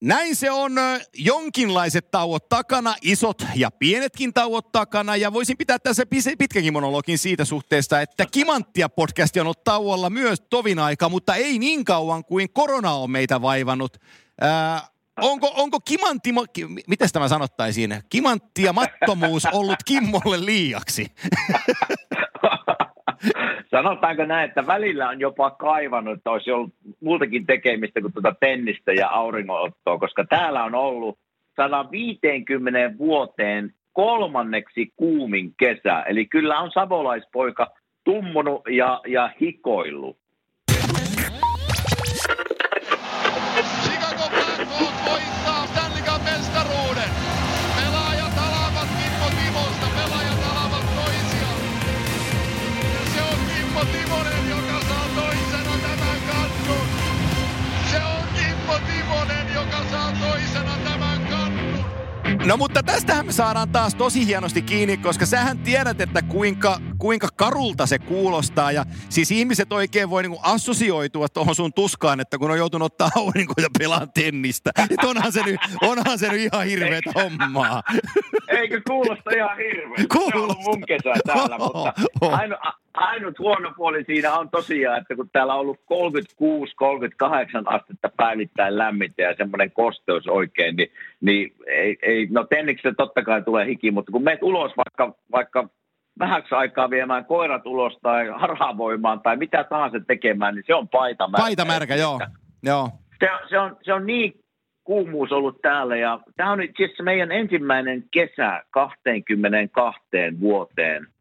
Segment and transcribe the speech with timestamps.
[0.00, 0.72] Näin se on
[1.14, 5.16] jonkinlaiset tauot takana, isot ja pienetkin tauot takana.
[5.16, 6.06] Ja voisin pitää tässä
[6.38, 11.58] pitkäkin monologin siitä suhteesta, että Kimanttia podcast on ollut tauolla myös tovin aika, mutta ei
[11.58, 13.96] niin kauan kuin korona on meitä vaivannut.
[14.40, 14.88] Ää,
[15.20, 16.32] onko, onko kimantti,
[16.86, 21.06] miten tämä sanottaisiin, kimantti ja mattomuus ollut Kimmolle liiaksi?
[23.70, 28.92] Sanotaanko näin, että välillä on jopa kaivannut, että olisi ollut muutakin tekemistä kuin tuota tennistä
[28.92, 31.18] ja auringonottoa, koska täällä on ollut
[31.56, 36.02] 150 vuoteen kolmanneksi kuumin kesä.
[36.02, 37.66] Eli kyllä on savolaispoika
[38.04, 40.16] tummunut ja, ja hikoillut.
[62.46, 67.28] No mutta tästähän me saadaan taas tosi hienosti kiinni, koska sähän tiedät, että kuinka, kuinka
[67.36, 68.72] karulta se kuulostaa.
[68.72, 73.10] Ja siis ihmiset oikein voi niinku assosioitua tuohon sun tuskaan, että kun on joutunut ottaa
[73.16, 74.70] aurinko ja pelaa tennistä.
[74.90, 77.82] Että onhan se nyt, onhan se nyt ihan hirveetä hommaa.
[78.48, 80.04] Eikö kuulosta ihan hirveä?
[80.12, 80.62] Kuulosta.
[80.62, 82.34] Se on mun kesä täällä, oh, mutta oh.
[82.34, 82.56] aino,
[82.98, 85.82] ainut huono puoli siinä on tosiaan, että kun täällä on ollut 36-38
[87.64, 93.42] astetta päivittäin lämmintä ja semmoinen kosteus oikein, niin, niin ei, ei, no tenniksen totta kai
[93.42, 95.68] tulee hiki, mutta kun meet ulos vaikka, vaikka
[96.18, 101.28] vähäksi aikaa viemään koirat ulos tai harhaavoimaan tai mitä tahansa tekemään, niin se on paita
[101.28, 101.42] märkä.
[101.42, 102.20] Paita märkä, joo.
[102.62, 102.90] joo.
[103.20, 104.40] Se, se, on, se on niin
[104.84, 110.00] kuumuus ollut täällä ja tämä on itse asiassa meidän ensimmäinen kesä 22
[110.40, 111.06] vuoteen–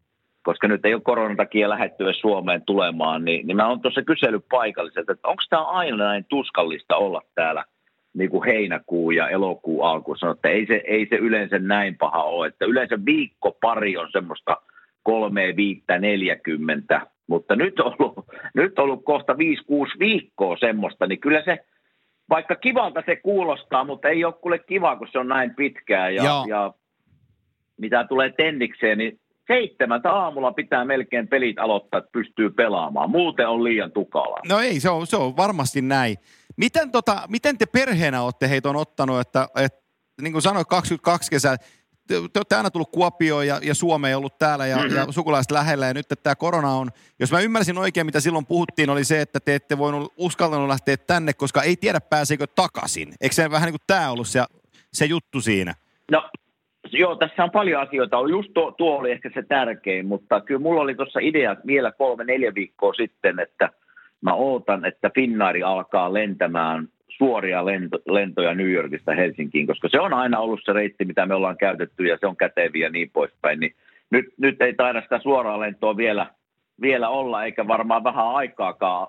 [0.47, 4.45] koska nyt ei ole koronan takia lähettyä Suomeen tulemaan, niin, niin mä oon tuossa kysellyt
[4.49, 7.65] paikalliselta, että onko tämä aina näin tuskallista olla täällä
[8.13, 10.15] niin kuin heinäkuu ja elokuu alku.
[10.15, 14.09] Sanoin, että ei se, ei se yleensä näin paha ole, että yleensä viikko pari on
[14.11, 14.57] semmoista
[15.03, 21.07] kolme, viittä, neljäkymmentä, mutta nyt on ollut, nyt on ollut kohta viisi, kuusi viikkoa semmoista,
[21.07, 21.65] niin kyllä se,
[22.29, 26.43] vaikka kivalta se kuulostaa, mutta ei ole kuule kiva, kun se on näin pitkää ja,
[26.47, 26.73] ja
[27.77, 33.09] mitä tulee tennikseen, niin seitsemältä aamulla pitää melkein pelit aloittaa, että pystyy pelaamaan.
[33.09, 34.39] Muuten on liian tukala.
[34.49, 36.17] No ei, se on, se on varmasti näin.
[36.57, 39.79] Miten, tota, miten te perheenä olette heitä on ottanut, että, että
[40.21, 41.57] niin kuin sanoit, 22 kesää,
[42.07, 44.95] te, te olette aina tullut Kuopioon ja, ja Suomeen ollut täällä ja, mm-hmm.
[44.95, 48.45] ja sukulaiset lähellä ja nyt että tämä korona on, jos mä ymmärsin oikein mitä silloin
[48.45, 53.13] puhuttiin, oli se, että te ette voinut uskaltanut lähteä tänne, koska ei tiedä pääseekö takaisin.
[53.21, 54.43] Eikö se vähän niin kuin tämä ollut se,
[54.93, 55.75] se juttu siinä?
[56.11, 56.29] No
[56.91, 58.17] Joo, tässä on paljon asioita.
[58.29, 62.23] Just tuo, tuo oli ehkä se tärkein, mutta kyllä mulla oli tuossa idea vielä kolme,
[62.23, 63.69] neljä viikkoa sitten, että
[64.21, 70.13] mä ootan, että Finnairi alkaa lentämään suoria lento, lentoja New Yorkista Helsinkiin, koska se on
[70.13, 73.59] aina ollut se reitti, mitä me ollaan käytetty ja se on käteviä ja niin poispäin.
[73.59, 73.75] Niin
[74.09, 76.27] nyt, nyt ei taida sitä suoraa lentoa vielä,
[76.81, 79.07] vielä olla, eikä varmaan vähän aikaakaan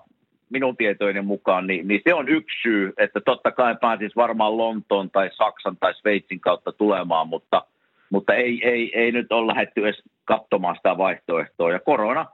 [0.49, 5.11] minun tietojen mukaan, niin, niin se on yksi syy, että totta kai pääsisi varmaan Lontoon
[5.11, 7.65] tai Saksan tai Sveitsin kautta tulemaan, mutta,
[8.09, 11.71] mutta ei, ei, ei nyt ole lähdetty edes katsomaan sitä vaihtoehtoa.
[11.71, 12.25] Ja korona,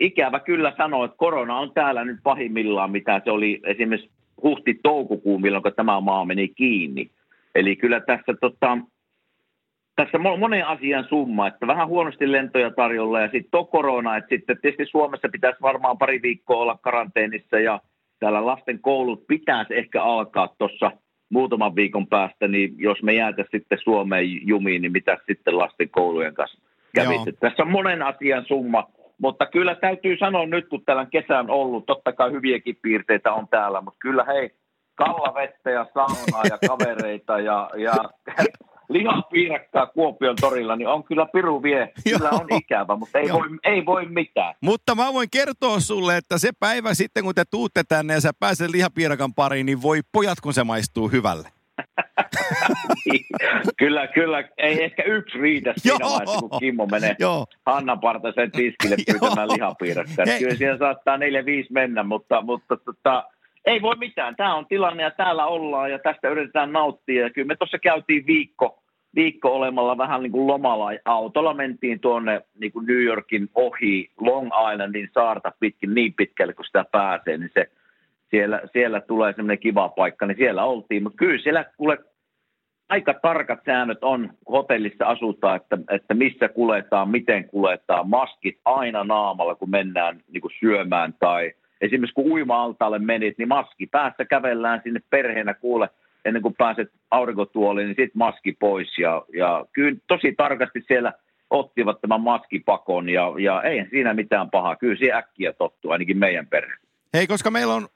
[0.00, 4.10] ikävä kyllä sanoa, että korona on täällä nyt pahimmillaan, mitä se oli esimerkiksi
[4.42, 7.10] huhti-toukokuun, milloin tämä maa meni kiinni.
[7.54, 8.78] Eli kyllä tässä tota,
[9.98, 14.28] tässä on monen asian summa, että vähän huonosti lentoja tarjolla ja sitten on korona, että
[14.28, 17.80] sitten tietysti Suomessa pitäisi varmaan pari viikkoa olla karanteenissa ja
[18.20, 20.90] täällä lasten koulut pitäisi ehkä alkaa tuossa
[21.30, 26.34] muutaman viikon päästä, niin jos me jäätä sitten Suomeen jumiin, niin mitä sitten lasten koulujen
[26.34, 26.58] kanssa
[26.94, 27.32] kävisi.
[27.40, 28.88] Tässä on monen asian summa,
[29.22, 33.48] mutta kyllä täytyy sanoa nyt, kun täällä kesä on ollut, totta kai hyviäkin piirteitä on
[33.48, 34.50] täällä, mutta kyllä hei,
[34.94, 37.94] kallavettä ja saunaa ja kavereita ja, ja
[38.88, 41.92] lihapiirakkaa Kuopion torilla, niin on kyllä piru vie.
[42.04, 44.54] Kyllä on ikävä, mutta ei, voi, ei voi mitään.
[44.60, 48.30] Mutta mä voin kertoa sulle, että se päivä sitten, kun te tuutte tänne ja sä
[48.40, 51.48] pääset lihapiirakan pariin, niin voi pojat, kun se maistuu hyvälle.
[53.04, 53.24] niin.
[53.78, 54.48] kyllä, kyllä.
[54.58, 56.10] Ei ehkä yksi riitä siinä Joo.
[56.10, 57.46] vaiheessa, kun Kimmo menee Joo.
[57.66, 60.24] Hannan Partasen tiskille pyytämään lihapiirakkaa.
[60.38, 63.24] Kyllä siellä saattaa neljä viisi mennä, mutta, mutta tota,
[63.68, 64.36] ei voi mitään.
[64.36, 67.22] Tämä on tilanne ja täällä ollaan ja tästä yritetään nauttia.
[67.22, 68.82] Ja kyllä me tuossa käytiin viikko,
[69.14, 70.90] viikko olemalla vähän niin kuin lomalla.
[71.04, 76.64] Autolla mentiin tuonne niin kuin New Yorkin ohi Long Islandin saarta pitkin niin pitkälle, kun
[76.64, 77.70] sitä pääsee, niin se,
[78.30, 81.02] siellä, siellä tulee semmoinen kiva paikka, niin siellä oltiin.
[81.02, 81.98] Mutta kyllä siellä kuule
[82.88, 89.04] aika tarkat säännöt on, kun hotellissa asutaan, että, että missä kuletaan, miten kuletaan, maskit aina
[89.04, 94.80] naamalla, kun mennään niin kuin syömään tai– esimerkiksi kun uima-altaalle menit, niin maski päässä kävellään
[94.84, 95.88] sinne perheenä kuule.
[96.24, 98.98] ennen kuin pääset aurinkotuoliin, niin sitten maski pois.
[98.98, 101.12] Ja, ja kyllä tosi tarkasti siellä
[101.50, 104.76] ottivat tämän maskipakon ja, ja ei siinä mitään pahaa.
[104.76, 106.72] Kyllä se äkkiä tottuu, ainakin meidän perhe.
[107.14, 107.88] Hei, koska meillä on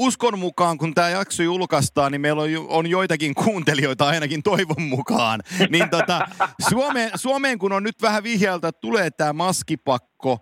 [0.00, 5.40] uskon mukaan, kun tämä jakso julkaistaan, niin meillä on, on joitakin kuuntelijoita ainakin toivon mukaan.
[5.68, 6.26] Niin tota,
[6.70, 10.38] Suomeen, Suomeen, kun on nyt vähän vihjeltä, että tulee tämä maskipakko,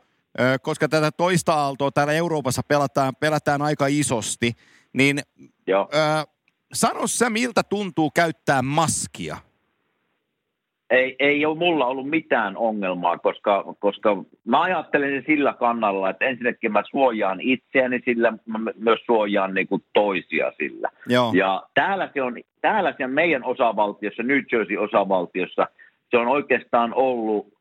[0.62, 4.52] koska tätä toista aaltoa täällä Euroopassa pelataan, pelataan aika isosti,
[4.92, 5.18] niin
[5.66, 5.88] Joo.
[5.94, 6.26] Ö,
[6.72, 9.36] sano sä, miltä tuntuu käyttää maskia?
[10.90, 16.72] ei, ei ole mulla ollut mitään ongelmaa, koska, koska mä ajattelen sillä kannalla, että ensinnäkin
[16.72, 20.90] mä suojaan itseäni sillä, mä myös suojaan niin kuin toisia sillä.
[21.06, 21.32] Joo.
[21.34, 25.66] Ja täällä se, on, täällä se on meidän osavaltiossa, New Jersey osavaltiossa,
[26.10, 27.57] se on oikeastaan ollut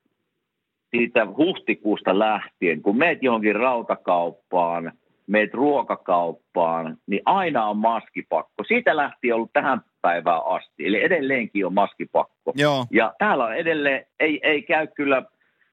[0.92, 4.92] siitä huhtikuusta lähtien, kun meet johonkin rautakauppaan,
[5.28, 8.64] meet ruokakauppaan, niin aina on maskipakko.
[8.68, 10.86] Siitä lähtien ollut tähän päivää asti.
[10.86, 12.54] Eli edelleenkin on maskipakko.
[12.56, 12.86] Joo.
[12.92, 15.24] Ja täällä on edelleen, ei, ei käy kyllä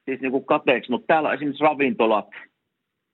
[0.05, 2.29] siis niin kuin kateeksi, mutta täällä on esimerkiksi ravintolat,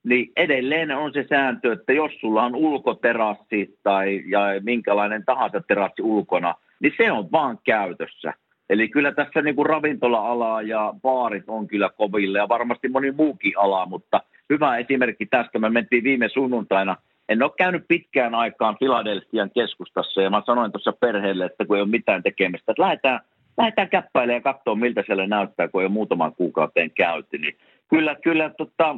[0.04, 6.02] niin edelleen on se sääntö, että jos sulla on ulkoterassi tai ja minkälainen tahansa terassi
[6.02, 8.34] ulkona, niin se on vaan käytössä.
[8.72, 13.54] Eli kyllä tässä niin kuin ravintola-ala ja baarit on kyllä koville ja varmasti moni muukin
[13.58, 15.60] ala, mutta hyvä esimerkki tästä.
[15.60, 16.96] Me mentiin viime sunnuntaina–
[17.32, 21.82] en ole käynyt pitkään aikaan Filadelfian keskustassa ja mä sanoin tuossa perheelle, että kun ei
[21.82, 23.20] ole mitään tekemistä, että lähdetään,
[23.58, 27.38] lähdetään käppäilemään ja katsoa, miltä siellä näyttää, kun ei ole muutaman kuukauteen käyty.
[27.38, 27.58] Niin
[27.90, 28.96] kyllä, kyllä tota,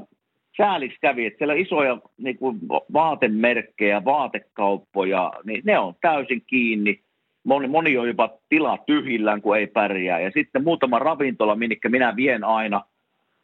[0.57, 2.59] sääliksi kävi, että siellä isoja niin kuin
[2.93, 6.99] vaatemerkkejä, vaatekauppoja, niin ne on täysin kiinni.
[7.43, 10.19] Moni, moni on jopa tila tyhjillään, kun ei pärjää.
[10.19, 12.81] Ja sitten muutama ravintola, minne minä vien aina–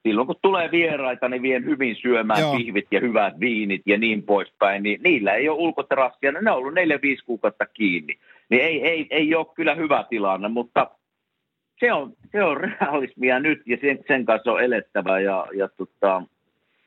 [0.03, 2.55] silloin kun tulee vieraita, niin vien hyvin syömään Joo.
[2.55, 6.73] pihvit ja hyvät viinit ja niin poispäin, niin niillä ei ole ulkoterassia, ne on ollut
[6.73, 6.75] 4-5
[7.25, 8.17] kuukautta kiinni.
[8.49, 10.91] Niin ei, ei, ei ole kyllä hyvä tilanne, mutta
[11.79, 16.23] se on, se on realismia nyt ja sen, sen kanssa on elettävä ja, ja tota,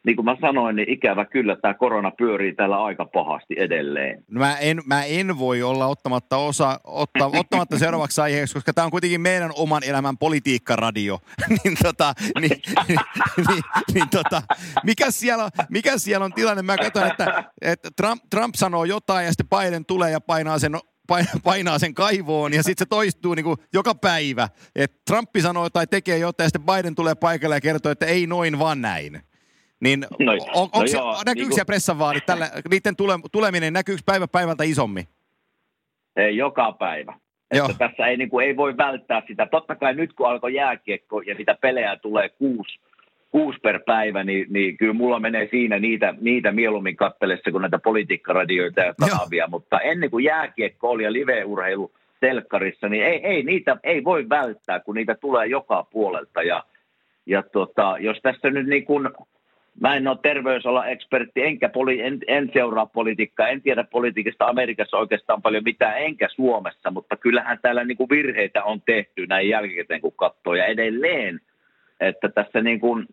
[0.06, 4.24] niin kuin mä sanoin, niin ikävä kyllä tämä korona pyörii täällä aika pahasti edelleen.
[4.30, 8.84] No mä, en, mä en voi olla ottamatta, osa, otta, ottamatta seuraavaksi aiheeksi, koska tämä
[8.84, 11.18] on kuitenkin meidän oman elämän politiikkaradio.
[11.64, 12.98] niin, tota, niin, niin,
[13.48, 13.62] niin,
[13.94, 14.42] niin tota,
[14.84, 16.62] mikä, siellä, mikä siellä on tilanne?
[16.62, 20.72] Mä katson, että, että Trump, Trump sanoo jotain ja sitten Biden tulee ja painaa sen
[21.44, 24.48] painaa sen kaivoon ja sitten se toistuu niin kuin joka päivä.
[24.76, 28.26] Et Trumpi sanoo tai tekee jotain ja sitten Biden tulee paikalle ja kertoo, että ei
[28.26, 29.22] noin vaan näin.
[29.82, 34.02] Niin no, on, no se, joo, näkyykö niin siellä pressanvaalit, tällä, niiden tule, tuleminen, näkyykö
[34.06, 35.04] päivä päivältä isommin?
[36.16, 37.14] Ei, joka päivä.
[37.50, 39.46] Että tässä ei, niin kuin, ei voi välttää sitä.
[39.46, 42.78] Totta kai nyt kun alkoi jääkiekko ja niitä pelejä tulee kuusi,
[43.30, 47.78] kuusi per päivä, niin, niin kyllä mulla menee siinä niitä, niitä mieluummin kattelessa kuin näitä
[47.78, 49.42] politiikkaradioita ja kanavia.
[49.42, 49.48] Joo.
[49.48, 54.80] Mutta ennen kuin jääkiekko oli ja live-urheilu telkkarissa, niin ei, ei, niitä ei voi välttää,
[54.80, 56.42] kun niitä tulee joka puolelta.
[56.42, 56.64] Ja,
[57.26, 59.08] ja tota, jos tässä nyt niin kuin
[59.80, 64.96] Mä en ole terveysala ekspertti, enkä poli, en, en seuraa politiikkaa, en tiedä politiikasta Amerikassa
[64.96, 70.00] oikeastaan paljon mitään, enkä Suomessa, mutta kyllähän täällä niin kuin virheitä on tehty näin jälkikäteen,
[70.00, 70.54] kun katsoo.
[70.54, 71.40] Ja edelleen,
[72.00, 73.06] että tässä niin kuin,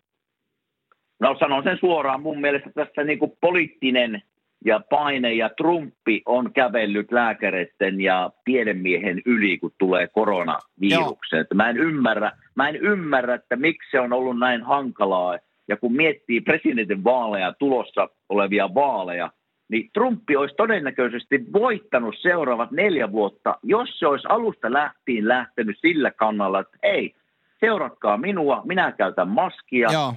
[1.20, 4.22] no sanon sen suoraan, mun mielestä tässä niin kuin poliittinen
[4.66, 11.46] ja paine ja Trumpi on kävellyt lääkäreiden ja tiedemiehen yli, kun tulee koronaviruksen.
[11.54, 15.36] Mä en ymmärrä, mä en ymmärrä, että miksi se on ollut näin hankalaa,
[15.70, 19.32] ja kun miettii presidentin vaaleja, tulossa olevia vaaleja,
[19.70, 26.12] niin Trumpi olisi todennäköisesti voittanut seuraavat neljä vuotta, jos se olisi alusta lähtien lähtenyt sillä
[26.12, 27.16] kannalla, että ei,
[27.60, 30.14] seuratkaa minua, minä käytän maskia, Joo.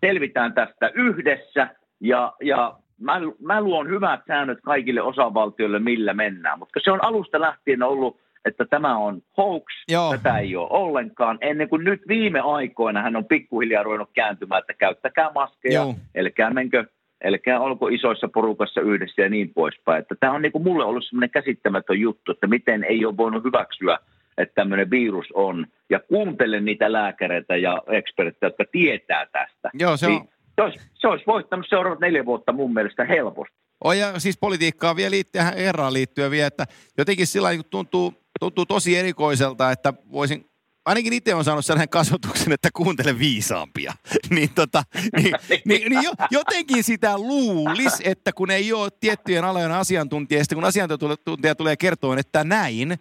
[0.00, 1.68] selvitään tästä yhdessä
[2.00, 6.58] ja, ja mä, mä luon hyvät säännöt kaikille osavaltioille, millä mennään.
[6.58, 10.10] Mutta se on alusta lähtien ollut että tämä on hoax, Joo.
[10.16, 11.38] tätä ei ole ollenkaan.
[11.40, 15.94] Ennen kuin nyt viime aikoina hän on pikkuhiljaa ruvennut kääntymään, että käyttäkää maskeja, Joo.
[16.14, 16.84] elkää menkö
[17.20, 20.02] Elkää olko isoissa porukassa yhdessä ja niin poispäin.
[20.02, 23.44] Että tämä on niin kuin mulle ollut semmoinen käsittämätön juttu, että miten ei ole voinut
[23.44, 23.98] hyväksyä,
[24.38, 25.66] että tämmöinen virus on.
[25.90, 29.70] Ja kuuntele niitä lääkäreitä ja eksperttejä, jotka tietää tästä.
[29.74, 30.12] Joo, se, on...
[30.12, 33.56] niin se, olisi, se olisi voittanut seuraavat neljä vuotta mun mielestä helposti.
[33.84, 36.66] Oh, ja siis politiikkaa vielä liittyen, erään liittyen vielä, että
[36.98, 40.48] jotenkin sillä tuntuu, tuntuu tosi erikoiselta, että voisin
[40.88, 43.92] ainakin itse on saanut sellainen kasvatuksen, että kuuntele viisaampia.
[44.34, 44.82] niin, tota,
[45.16, 50.64] niin, niin, niin jo, jotenkin sitä luulis, että kun ei ole tiettyjen alojen asiantuntijasta, kun
[50.64, 52.98] asiantuntija tulee kertoa, että näin,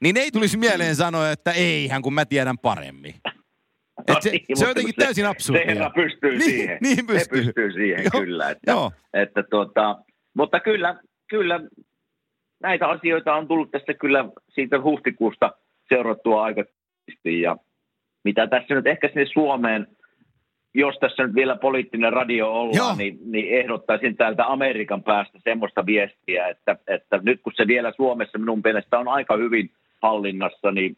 [0.00, 3.14] niin ei tulisi mieleen sanoa, että eihän kun mä tiedän paremmin.
[4.08, 5.62] No Et se, niin, se on jotenkin se, täysin absurdia.
[5.62, 6.78] Se herra pystyy niin, siihen.
[6.80, 7.38] Niin pystyy.
[7.38, 8.50] Se pystyy siihen, joo, kyllä.
[8.50, 8.92] Että, joo.
[9.14, 9.96] että tuota,
[10.34, 11.60] mutta kyllä, kyllä
[12.62, 15.52] näitä asioita on tullut tässä kyllä siitä huhtikuusta
[15.88, 16.64] seurattua aika
[17.24, 17.56] ja
[18.24, 19.86] mitä tässä nyt ehkä sinne Suomeen,
[20.74, 26.48] jos tässä nyt vielä poliittinen radio ollaan, niin, niin ehdottaisin täältä Amerikan päästä semmoista viestiä,
[26.48, 29.70] että, että nyt kun se vielä Suomessa minun mielestä on aika hyvin
[30.02, 30.96] hallinnassa, niin,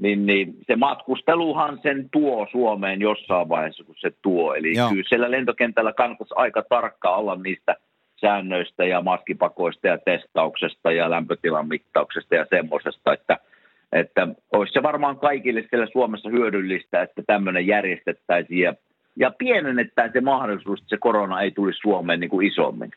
[0.00, 4.54] niin, niin se matkusteluhan sen tuo Suomeen jossain vaiheessa, kun se tuo.
[4.54, 4.88] Eli Joo.
[4.90, 7.76] kyllä siellä lentokentällä kannattaisi aika tarkka olla niistä
[8.20, 13.38] säännöistä ja maskipakoista ja testauksesta ja lämpötilan mittauksesta ja semmoisesta, että–
[13.92, 18.74] että olisi se varmaan kaikille siellä Suomessa hyödyllistä, että tämmöinen järjestettäisiin ja,
[19.16, 22.90] ja pienennettäisiin se mahdollisuus, että se korona ei tulisi Suomeen niin kuin isommin.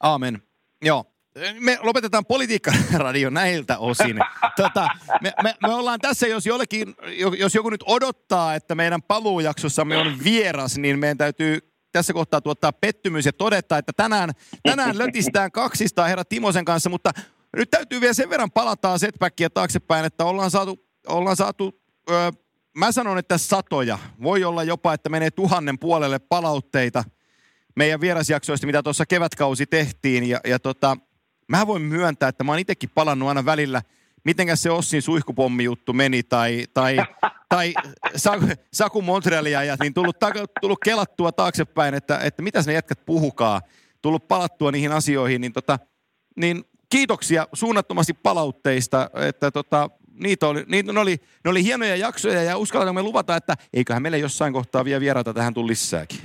[0.00, 0.42] Aamen.
[0.82, 1.04] Joo.
[1.60, 4.18] Me lopetetaan politiikkaradio näiltä osin.
[4.56, 4.88] Tota,
[5.22, 6.94] me, me, me ollaan tässä, jos, jollekin,
[7.38, 11.58] jos joku nyt odottaa, että meidän paluujaksossamme on vieras, niin meidän täytyy
[11.92, 14.30] tässä kohtaa tuottaa pettymys ja todeta, että tänään,
[14.62, 17.12] tänään lötistään kaksistaan herra Timosen kanssa, mutta
[17.56, 21.80] nyt täytyy vielä sen verran palata setbackia taaksepäin, että ollaan saatu, ollaan saatu
[22.10, 22.30] öö,
[22.76, 23.98] mä sanon, että satoja.
[24.22, 27.04] Voi olla jopa, että menee tuhannen puolelle palautteita
[27.76, 30.24] meidän vierasjaksoista, mitä tuossa kevätkausi tehtiin.
[30.28, 30.96] Ja, ja tota,
[31.48, 33.82] mä voin myöntää, että mä oon itsekin palannut aina välillä,
[34.24, 36.96] mitenkäs se Ossin suihkupommi-juttu meni, tai, tai,
[37.48, 37.74] tai
[38.72, 40.16] Saku, Montrealia ja niin tullut,
[40.60, 43.60] tullut kelattua taaksepäin, että, että mitä ne jätkät puhukaa,
[44.02, 45.78] tullut palattua niihin asioihin, niin, tota,
[46.36, 49.90] niin kiitoksia suunnattomasti palautteista, että tota,
[50.22, 54.18] niitä oli, niitä, ne, oli, ne oli hienoja jaksoja ja uskallamme luvata, että eiköhän meille
[54.18, 56.18] jossain kohtaa vielä vieraita tähän tule lisääkin.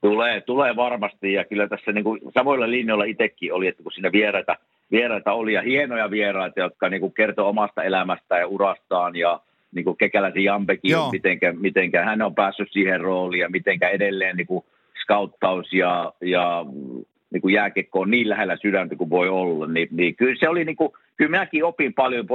[0.00, 4.12] Tulee, tulee varmasti ja kyllä tässä niin kuin samoilla linjoilla itsekin oli, että kun siinä
[4.12, 4.56] vieraita,
[4.90, 9.40] vieraita oli ja hienoja vieraita, jotka niin kuin kertoo omasta elämästään ja urastaan ja
[9.76, 14.46] niin kuin Kekäläisen Jampekin, mitenkä, mitenkä hän on päässyt siihen rooliin ja mitenkä edelleen niin
[14.46, 14.64] kuin
[15.02, 16.66] skauttaus ja, ja
[17.30, 20.64] niin kuin jääkiekko on niin lähellä sydäntä kuin voi olla, niin, niin kyllä se oli
[20.64, 22.26] niin kuin, kyllä minäkin opin paljon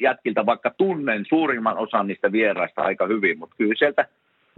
[0.00, 4.08] jätkiltä, vaikka tunnen suurimman osan niistä vieraista aika hyvin, mutta kyllä sieltä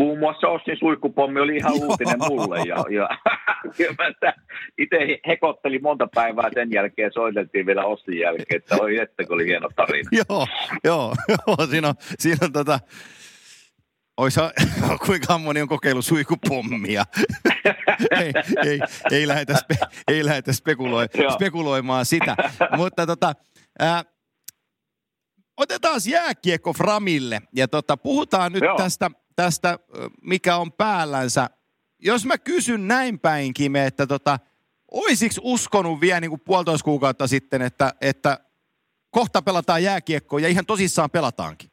[0.02, 3.08] muun muassa Ossin suihkupommi oli ihan uutinen mulle ja, ja
[4.82, 9.68] itse hekottelin monta päivää sen jälkeen soiteltiin vielä Ossin jälkeen, että oi että oli hieno
[9.76, 10.10] tarina.
[10.28, 10.46] joo,
[10.84, 12.78] joo, joo, siinä on, siinä on tota,
[14.16, 14.36] Ois,
[15.06, 17.04] kuinka moni on kokeillut suikupommia?
[18.20, 18.32] ei,
[18.66, 18.80] ei,
[19.10, 19.74] ei, lähdetä spe,
[20.08, 22.36] ei lähdetä spekuloi, spekuloimaan sitä.
[22.76, 23.32] Mutta tota,
[23.78, 24.04] ää,
[25.56, 29.78] otetaan jääkiekko Framille ja tota, puhutaan nyt tästä, tästä,
[30.22, 31.50] mikä on päällänsä.
[31.98, 34.38] Jos mä kysyn näin päin, Kime, että tota,
[34.90, 38.38] oisiksi uskonut vielä niin kuin puolitoista kuukautta sitten, että, että
[39.10, 41.72] kohta pelataan jääkiekkoa ja ihan tosissaan pelataankin?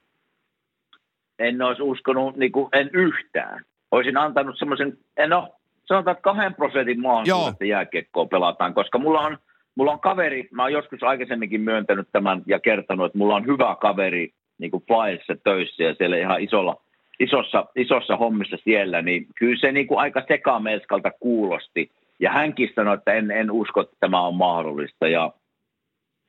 [1.39, 3.63] en olisi uskonut niin kuin, en yhtään.
[3.91, 4.97] Olisin antanut semmoisen,
[5.27, 9.37] no sanotaan kahden prosentin mahdollisuuden, että jääkiekkoa pelataan, koska mulla on,
[9.75, 13.75] mulla on kaveri, mä oon joskus aikaisemminkin myöntänyt tämän ja kertonut, että mulla on hyvä
[13.81, 16.81] kaveri niin kuin Flyerissa töissä ja siellä ihan isolla,
[17.19, 21.91] isossa, isossa hommissa siellä, niin kyllä se niin kuin aika sekamelskalta kuulosti.
[22.19, 25.07] Ja hänkin sanoi, että en, en usko, että tämä on mahdollista.
[25.07, 25.33] Ja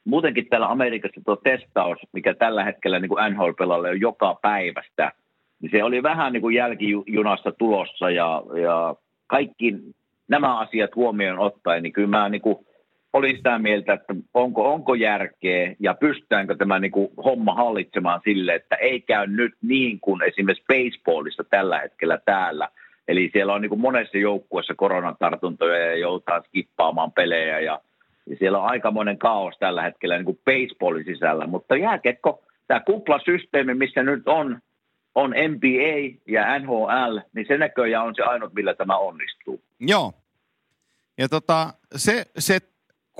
[0.04, 5.12] muutenkin täällä Amerikassa tuo testaus, mikä tällä hetkellä niin kuin NHL-pelalle on joka päivästä,
[5.62, 8.94] niin se oli vähän niin kuin jälkijunassa tulossa ja, ja
[9.26, 9.75] kaikki
[10.28, 12.66] nämä asiat huomioon ottaen, niin kyllä mä niin kuin
[13.12, 18.55] olin sitä mieltä, että onko, onko järkeä ja pystytäänkö tämä niin kuin homma hallitsemaan sille,
[18.55, 22.69] että ei käy nyt niin kuin esimerkiksi baseballissa tällä hetkellä täällä.
[23.09, 27.81] Eli siellä on niin kuin monessa joukkueessa koronatartuntoja ja joutaa skippaamaan pelejä ja
[28.31, 33.75] ja siellä on aikamoinen kaos tällä hetkellä niin kuin baseballin sisällä, mutta jääkekko, tämä kuplasysteemi,
[33.75, 34.61] missä nyt on,
[35.14, 39.62] on NBA ja NHL, niin se näköjään on se ainut, millä tämä onnistuu.
[39.81, 40.12] Joo.
[41.19, 42.59] Ja tota, se, se,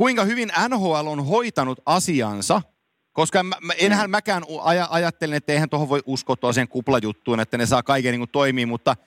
[0.01, 2.63] kuinka hyvin NHL on hoitanut asiansa,
[3.13, 4.11] koska mä, mä, enhän mm.
[4.11, 8.29] mäkään aj- ajattelin, että eihän tuohon voi uskoa sen kuplajuttuun, että ne saa kaiken niin
[8.29, 8.97] toimii, mutta–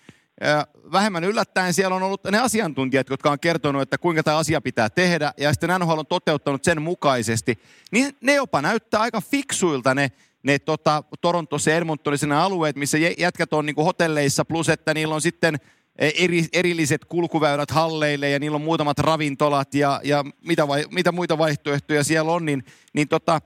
[0.91, 4.89] vähemmän yllättäen siellä on ollut ne asiantuntijat, jotka on kertonut, että kuinka tämä asia pitää
[4.89, 7.59] tehdä, ja sitten NHL on toteuttanut sen mukaisesti,
[7.91, 10.11] niin ne jopa näyttää aika fiksuilta ne,
[10.43, 14.93] ne tota, Torontossa ja Edmontonissa ne alueet, missä jätkät on niin kuin hotelleissa, plus että
[14.93, 15.59] niillä on sitten
[15.99, 21.37] eri, erilliset kulkuväylät halleille ja niillä on muutamat ravintolat ja, ja mitä, vai, mitä muita
[21.37, 23.39] vaihtoehtoja siellä on, niin, niin, tota,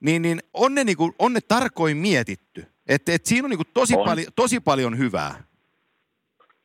[0.00, 2.66] niin, niin on, ne, niin kuin, on ne tarkoin mietitty.
[2.88, 4.04] Että et siinä on niin kuin tosi, on.
[4.04, 5.34] Pali, tosi paljon hyvää.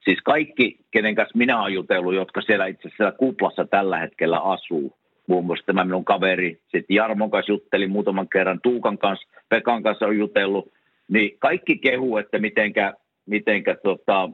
[0.03, 4.97] Siis kaikki, kenen kanssa minä olen jutellut, jotka siellä itse asiassa kuplassa tällä hetkellä asuu,
[5.27, 10.05] muun muassa tämä minun kaveri, sitten Jarmon kanssa juttelin muutaman kerran, Tuukan kanssa, Pekan kanssa
[10.05, 10.73] on jutellut,
[11.07, 12.93] niin kaikki kehu, että mitenkä,
[13.25, 14.29] mitenkä tota,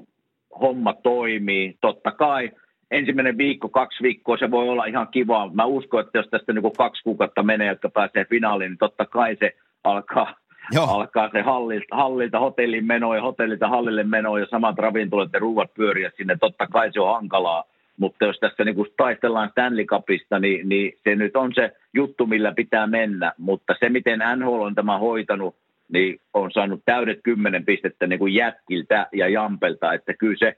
[0.59, 1.77] homma toimii.
[1.81, 2.51] Totta kai
[2.91, 5.49] ensimmäinen viikko, kaksi viikkoa, se voi olla ihan kiva.
[5.53, 9.35] Mä uskon, että jos tästä niin kaksi kuukautta menee, jotka pääsee finaaliin, niin totta kai
[9.39, 10.35] se alkaa,
[10.71, 10.85] Joo.
[10.85, 15.73] alkaa se hallilta, hallilta hotellin meno ja hotellilta hallille meno ja samat ravintolat ja ruuat
[15.73, 16.37] pyöriä sinne.
[16.39, 17.63] Totta kai se on hankalaa,
[17.97, 22.53] mutta jos tässä niin taistellaan Stanley Cupista, niin, niin se nyt on se juttu, millä
[22.55, 23.33] pitää mennä.
[23.37, 25.55] Mutta se, miten NHL on tämä hoitanut,
[25.93, 30.57] niin on saanut täydet kymmenen pistettä niin kuin jätkiltä ja jampelta, että kyllä se,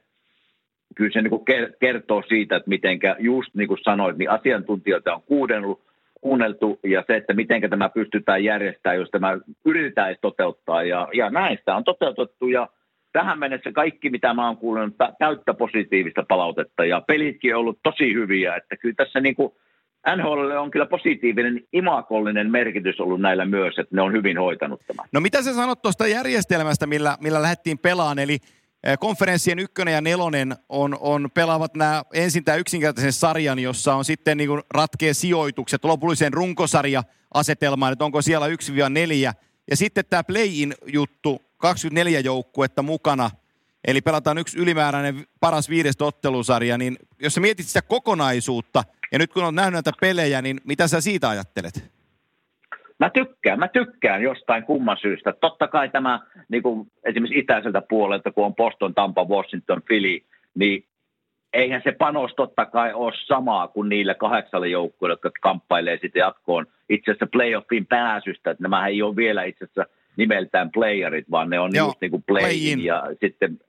[0.95, 1.45] kyllä se niin kuin
[1.79, 5.81] kertoo siitä, että mitenkä just niin kuin sanoit, niin asiantuntijoita on kuunnellut,
[6.21, 10.83] kuunneltu ja se, että miten tämä pystytään järjestämään, jos tämä yritetään edes toteuttaa.
[10.83, 12.67] Ja, ja näistä on toteutettu ja
[13.13, 16.85] tähän mennessä kaikki, mitä mä oon kuullut, täyttä positiivista palautetta.
[16.85, 19.53] Ja pelitkin on ollut tosi hyviä, että kyllä tässä niin kuin
[20.15, 25.05] NHL on kyllä positiivinen, imakollinen merkitys ollut näillä myös, että ne on hyvin hoitanut tämän.
[25.11, 28.37] No mitä sä sanot tuosta järjestelmästä, millä, millä lähdettiin pelaan, eli
[28.83, 34.05] eh, konferenssien ykkönen ja nelonen on, on pelaavat nämä ensin tämä yksinkertaisen sarjan, jossa on
[34.05, 38.51] sitten niin ratkee sijoitukset, lopulliseen runkosarja asetelmaan, että onko siellä 1-4,
[39.71, 43.29] ja sitten tämä play-in juttu, 24 joukkuetta mukana,
[43.87, 49.33] eli pelataan yksi ylimääräinen paras viides ottelusarja, niin jos sä mietit sitä kokonaisuutta, ja nyt
[49.33, 51.93] kun on nähnyt näitä pelejä, niin mitä sä siitä ajattelet?
[52.99, 55.33] Mä tykkään, mä tykkään jostain kumman syystä.
[55.41, 60.19] Totta kai tämä niin kuin esimerkiksi itäiseltä puolelta, kun on Boston, Tampa, Washington, Philly,
[60.55, 60.85] niin
[61.53, 66.65] eihän se panos totta kai ole samaa kuin niillä kahdeksalle joukkueille, jotka kamppailee sitten jatkoon
[66.89, 68.51] itse asiassa playoffin pääsystä.
[68.51, 69.85] Että nämä ei ole vielä itse asiassa
[70.17, 73.59] nimeltään playerit, vaan ne on Joo, just niin kuin play, play ja sitten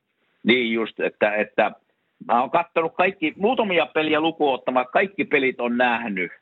[0.46, 1.72] niin just, että, että
[2.26, 6.32] mä oon katsonut kaikki, muutamia peliä lukuottamaan, kaikki pelit on nähnyt,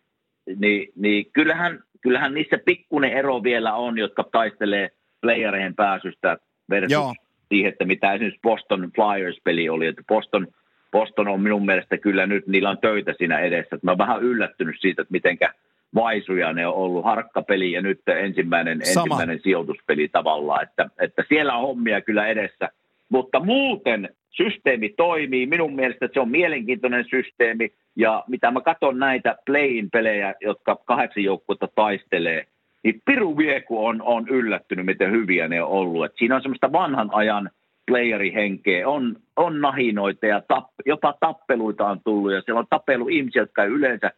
[0.57, 4.91] niin, niin kyllähän, kyllähän niissä pikkuinen ero vielä on, jotka taistelee
[5.21, 6.39] playereen pääsystä
[6.71, 7.15] versus Joo.
[7.49, 10.47] siihen, että mitä esimerkiksi Boston Flyers-peli oli, että Boston,
[10.93, 13.79] Boston on minun mielestä kyllä nyt, niillä on töitä siinä edessä.
[13.83, 15.55] Mä oon vähän yllättynyt siitä, että mitenkä
[15.95, 21.67] vaisuja ne on ollut harkkapeli ja nyt ensimmäinen, ensimmäinen sijoituspeli tavallaan, että, että siellä on
[21.67, 22.69] hommia kyllä edessä.
[23.13, 25.47] Mutta muuten systeemi toimii.
[25.47, 27.73] Minun mielestä se on mielenkiintoinen systeemi.
[27.97, 32.47] Ja mitä mä katson näitä play pelejä, jotka kahdeksan joukkuetta taistelee,
[32.85, 36.05] niin Piru Vieku on, on yllättynyt, miten hyviä ne on ollut.
[36.05, 37.51] Et siinä on semmoista vanhan ajan
[37.87, 42.33] playerihenkeä, on, on nahinoita ja tap, jopa tappeluita on tullut.
[42.33, 44.11] Ja siellä on tappelu ihmisiä, jotka ei yleensä,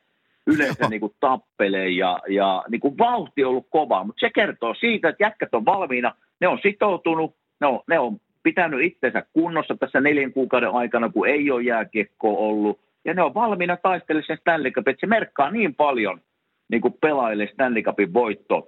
[0.47, 4.05] yleensä niin kuin tappelee ja, ja niin kuin vauhti on ollut kova.
[4.05, 8.21] Mutta se kertoo siitä, että jätkät on valmiina, ne on sitoutunut, ne on, ne on
[8.45, 12.81] pitänyt itsensä kunnossa tässä neljän kuukauden aikana, kun ei ole jääkiekkoa ollut.
[13.05, 16.21] Ja ne on valmiina taistelemaan sen Stanley että se merkkaa niin paljon
[16.69, 18.67] niin kuin pelaajille Stanley Cupin voitto,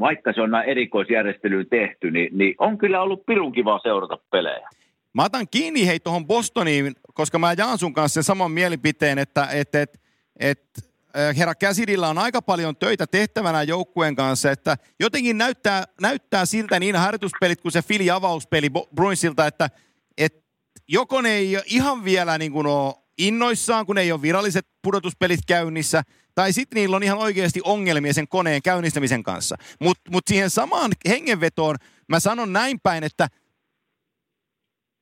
[0.00, 4.68] vaikka se on näin erikoisjärjestelyyn tehty, niin, niin on kyllä ollut pirun kiva seurata pelejä.
[5.14, 9.48] Mä otan kiinni hei tuohon Bostoniin, koska mä jaan sun kanssa sen saman mielipiteen, että,
[9.52, 9.98] että, että,
[10.40, 10.89] että
[11.36, 16.96] herra Käsidillä on aika paljon töitä tehtävänä joukkueen kanssa, että jotenkin näyttää, näyttää siltä niin
[16.96, 19.70] harjoituspelit kuin se Fili avauspeli Bruinsilta, että,
[20.18, 20.40] että
[20.88, 26.02] joko ne ei ihan vielä niin kuin ole innoissaan, kun ei ole viralliset pudotuspelit käynnissä,
[26.34, 29.56] tai sitten niillä on ihan oikeasti ongelmia sen koneen käynnistämisen kanssa.
[29.80, 31.76] Mutta mut siihen samaan hengenvetoon
[32.08, 33.28] mä sanon näin päin, että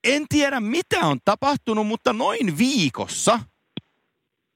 [0.05, 3.41] en tiedä mitä on tapahtunut, mutta noin viikossa–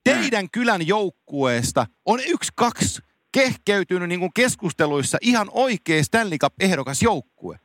[0.03, 7.59] teidän kylän joukkueesta on yksi, kaksi kehkeytynyt niin kuin keskusteluissa ihan oikea Stanley Cup-ehdokas joukkue.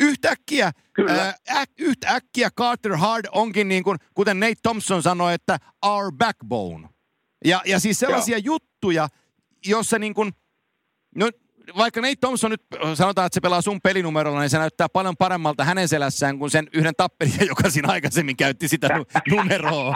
[0.00, 0.72] Yhtäkkiä,
[1.08, 6.88] ää, äk, yhtäkkiä Carter Hard onkin niin kuin, kuten Nate Thompson sanoi, että our backbone.
[7.44, 8.54] Ja, ja siis sellaisia Joo.
[8.54, 9.08] juttuja,
[9.66, 10.32] jossa niin kuin,
[11.14, 11.30] no
[11.76, 12.62] vaikka Nate Thompson nyt
[12.94, 16.68] sanotaan, että se pelaa sun pelinumerolla, niin se näyttää paljon paremmalta hänen selässään kuin sen
[16.72, 18.88] yhden tappelijan, joka siinä aikaisemmin käytti sitä
[19.30, 19.94] numeroa.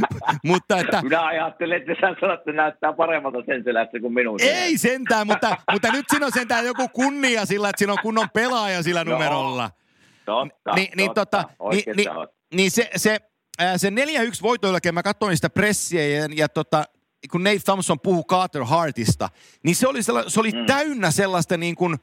[0.44, 1.02] mutta että...
[1.02, 4.38] Minä ajattelen, että sä sanot, että näyttää paremmalta sen selässä kuin minun.
[4.42, 8.30] Ei sentään, mutta, mutta nyt siinä on sentään joku kunnia sillä, että siinä on kunnon
[8.34, 9.70] pelaaja sillä numerolla.
[10.24, 13.18] Totta, Ni, niin, totta, tota, niin se, se,
[13.76, 13.92] se 4-1
[14.42, 16.84] voitoilla, mä katsoin sitä pressiä ja, ja tota,
[17.30, 19.30] kun Nate Thompson puhuu Carter Hartista,
[19.64, 20.66] niin se oli, se oli mm.
[20.66, 21.96] täynnä sellaista niin kuin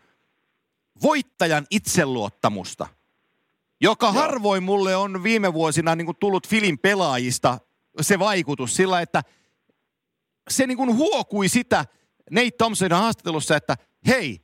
[1.01, 2.87] voittajan itseluottamusta,
[3.81, 4.13] joka Joo.
[4.13, 7.59] harvoin mulle on viime vuosina niin kuin tullut filin pelaajista
[8.01, 9.23] se vaikutus sillä, että
[10.49, 11.85] se niin kuin huokui sitä
[12.31, 13.77] Nate Thompsonin haastattelussa, että
[14.07, 14.41] hei,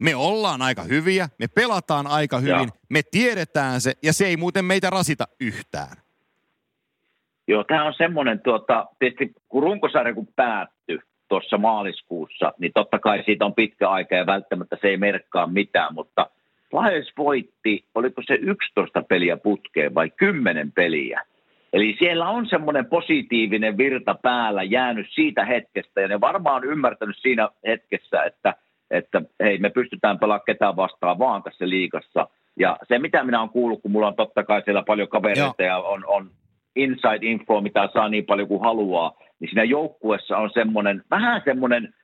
[0.00, 2.78] me ollaan aika hyviä, me pelataan aika hyvin, Joo.
[2.90, 6.03] me tiedetään se ja se ei muuten meitä rasita yhtään.
[7.48, 13.22] Joo, tämä on semmoinen, tuota, tietysti kun runkosarja kun päättyi tuossa maaliskuussa, niin totta kai
[13.24, 16.30] siitä on pitkä aika ja välttämättä se ei merkkaa mitään, mutta
[16.70, 21.22] Flyers voitti, oliko se 11 peliä putkeen vai 10 peliä.
[21.72, 27.16] Eli siellä on semmoinen positiivinen virta päällä jäänyt siitä hetkestä, ja ne varmaan on ymmärtänyt
[27.18, 28.54] siinä hetkessä, että,
[28.90, 32.28] että hei, me pystytään pelaamaan ketään vastaan vaan tässä liikassa.
[32.58, 35.68] Ja se, mitä minä olen kuullut, kun mulla on totta kai siellä paljon kavereita Joo.
[35.68, 36.30] ja on, on
[36.76, 41.94] inside info, mitä saa niin paljon kuin haluaa, niin siinä joukkuessa on semmoinen, vähän semmoinen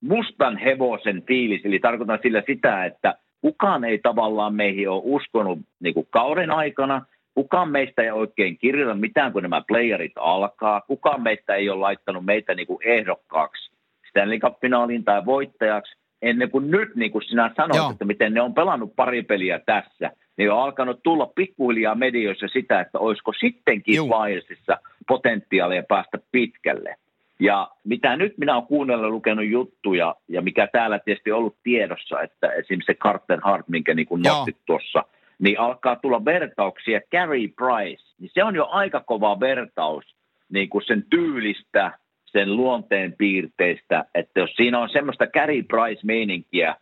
[0.00, 5.94] mustan hevosen fiilis, eli tarkoitan sillä sitä, että kukaan ei tavallaan meihin ole uskonut niin
[5.94, 7.02] kuin kauden aikana,
[7.34, 12.24] kukaan meistä ei oikein kirjoita mitään, kun nämä playerit alkaa, kukaan meistä ei ole laittanut
[12.24, 13.70] meitä niin kuin ehdokkaaksi
[14.10, 17.90] Stanley Cup-finaaliin tai voittajaksi, ennen kuin nyt, niin kuin sinä sanoit, Joo.
[17.90, 22.80] että miten ne on pelannut pari peliä tässä, niin on alkanut tulla pikkuhiljaa medioissa sitä,
[22.80, 26.96] että olisiko sittenkin Wilesissa potentiaalia päästä pitkälle.
[27.40, 32.22] Ja mitä nyt minä olen kuunnellut lukenut juttuja, ja mikä täällä tietysti on ollut tiedossa,
[32.22, 35.04] että esimerkiksi se Carter Hart, minkä niin kuin nostit tuossa,
[35.38, 38.04] niin alkaa tulla vertauksia Carey Price.
[38.18, 40.16] Niin se on jo aika kova vertaus
[40.48, 41.92] niin kuin sen tyylistä,
[42.24, 46.76] sen luonteen piirteistä, että jos siinä on semmoista Carey Price-meininkiä,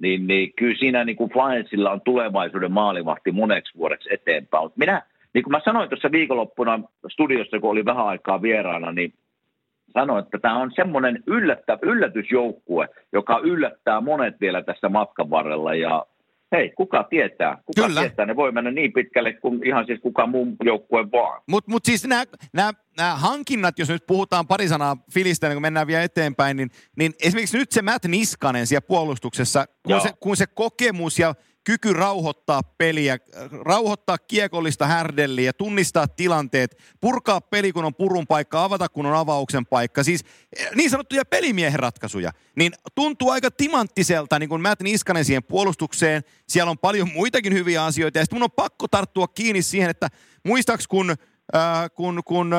[0.00, 4.64] niin, niin kyllä siinä niin kuin Flyersilla on tulevaisuuden maalivahti moneksi vuodeksi eteenpäin.
[4.64, 5.02] Mutta minä,
[5.34, 9.14] niin kuin mä sanoin tuossa viikonloppuna studiossa, kun oli vähän aikaa vieraana, niin
[9.92, 16.06] sanoin, että tämä on semmoinen yllättä, yllätysjoukkue, joka yllättää monet vielä tässä matkan varrella ja
[16.52, 17.56] hei, kuka tietää?
[17.66, 18.00] Kuka Kyllä.
[18.00, 18.26] tietää?
[18.26, 21.42] Ne voi mennä niin pitkälle kuin ihan siis kuka muun joukkue vaan.
[21.48, 22.06] Mutta mut siis
[22.52, 22.72] nämä
[23.14, 27.58] hankinnat, jos nyt puhutaan pari sanaa Filistä, niin kun mennään vielä eteenpäin, niin, niin esimerkiksi
[27.58, 33.18] nyt se Matt Niskanen siellä puolustuksessa, kun, se, kun se kokemus ja– kyky rauhoittaa peliä,
[33.64, 39.66] rauhoittaa kiekollista härdelliä, tunnistaa tilanteet, purkaa peli, kun on purun paikka, avata, kun on avauksen
[39.66, 40.02] paikka.
[40.02, 40.24] Siis
[40.56, 42.32] eh, niin sanottuja pelimiehen ratkaisuja.
[42.56, 46.22] Niin tuntuu aika timanttiselta, niin kuin Matt Niskanen siihen puolustukseen.
[46.48, 48.18] Siellä on paljon muitakin hyviä asioita.
[48.18, 50.08] Ja sitten mun on pakko tarttua kiinni siihen, että
[50.46, 52.54] muistaaks kun, äh, kun, kun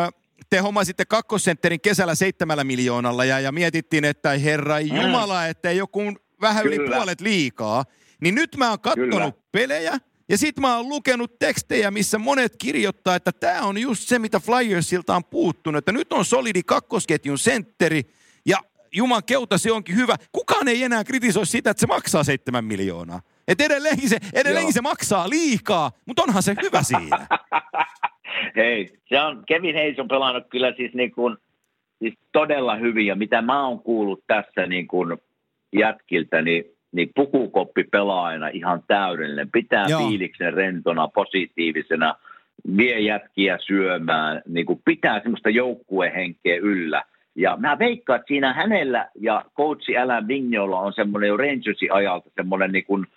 [0.49, 6.01] te hommasitte kakkosentterin kesällä seitsemällä miljoonalla ja, ja mietittiin, että herra Jumala, että joku
[6.41, 6.75] vähän Kyllä.
[6.75, 7.85] yli puolet liikaa–
[8.21, 9.31] niin nyt mä oon kattonut Kyllä.
[9.51, 9.97] pelejä,
[10.29, 14.39] ja sitten mä oon lukenut tekstejä, missä monet kirjoittaa, että tämä on just se, mitä
[14.39, 15.77] Flyersilta on puuttunut.
[15.77, 18.01] Että nyt on solidi kakkosketjun sentteri,
[18.45, 18.57] ja
[18.91, 20.15] Juman keuta se onkin hyvä.
[20.31, 23.21] Kukaan ei enää kritisoi sitä, että se maksaa 7 miljoonaa.
[23.47, 27.27] Et edelleenkin se, edelleenkin se maksaa liikaa, mutta onhan se hyvä siinä.
[28.55, 31.37] Hei, se on, Kevin Hayes on pelannut kyllä siis, niin kuin,
[31.99, 35.17] siis todella hyvin, ja mitä mä oon kuullut tässä niin kuin
[35.73, 39.51] jätkiltä, niin niin pukukoppi pelaajana ihan täydellinen.
[39.51, 39.99] Pitää Joo.
[39.99, 42.15] fiiliksen rentona, positiivisena,
[42.77, 47.03] vie jätkiä syömään, niin kuin pitää semmoista joukkuehenkeä yllä.
[47.35, 52.29] Ja mä veikkaan, että siinä hänellä ja coachi Alan Vignolla on semmoinen jo Rangersin ajalta
[52.35, 53.07] semmoinen niin kuin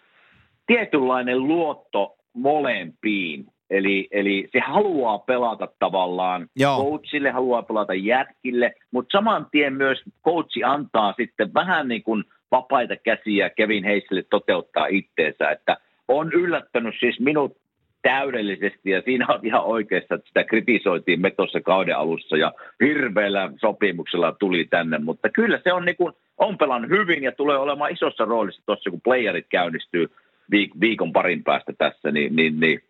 [0.67, 3.47] tietynlainen luotto molempiin.
[3.71, 6.85] Eli, eli se haluaa pelata tavallaan Joo.
[6.85, 12.25] coachille, haluaa pelata jätkille, mutta saman tien myös coachi antaa sitten vähän niin kuin
[12.57, 15.77] vapaita käsiä Kevin Heiselle toteuttaa itteensä, että
[16.09, 17.57] on yllättänyt siis minut
[18.03, 23.51] täydellisesti ja siinä on ihan oikeassa, että sitä kritisoitiin me tuossa kauden alussa ja hirveällä
[23.61, 27.93] sopimuksella tuli tänne, mutta kyllä se on, niin kuin, on pelannut hyvin ja tulee olemaan
[27.93, 30.11] isossa roolissa tuossa, kun playerit käynnistyy
[30.55, 32.81] viik- viikon parin päästä tässä, niin, niin, niin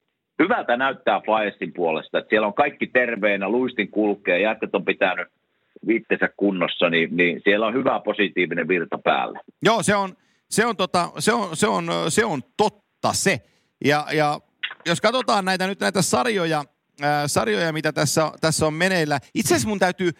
[0.43, 5.29] hyvältä näyttää Flyersin puolesta, että siellä on kaikki terveenä, luistin kulkee, jätkät on pitänyt
[5.87, 9.41] viittensä kunnossa, niin, niin siellä on hyvä positiivinen virta päällä.
[9.63, 10.17] Joo, se on,
[10.51, 13.41] se on, tota, se on, se on, se on totta se.
[13.85, 14.41] Ja, ja
[14.87, 16.65] jos katsotaan näitä nyt näitä sarjoja,
[17.03, 19.19] ää, sarjoja mitä tässä, tässä on meneillä.
[19.35, 20.11] Itse asiassa mun täytyy,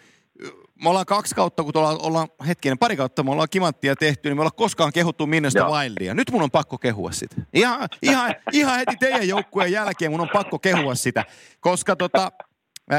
[0.83, 4.37] me ollaan kaksi kautta, kun ollaan, ollaan hetkinen, pari kautta me ollaan kimanttia tehty, niin
[4.37, 6.13] me ollaan koskaan kehuttu Minnestä Wildia.
[6.13, 7.35] Nyt mun on pakko kehua sitä.
[7.53, 11.25] Ihan, ihan, ihan heti teidän joukkueen jälkeen mun on pakko kehua sitä,
[11.59, 12.31] koska tota,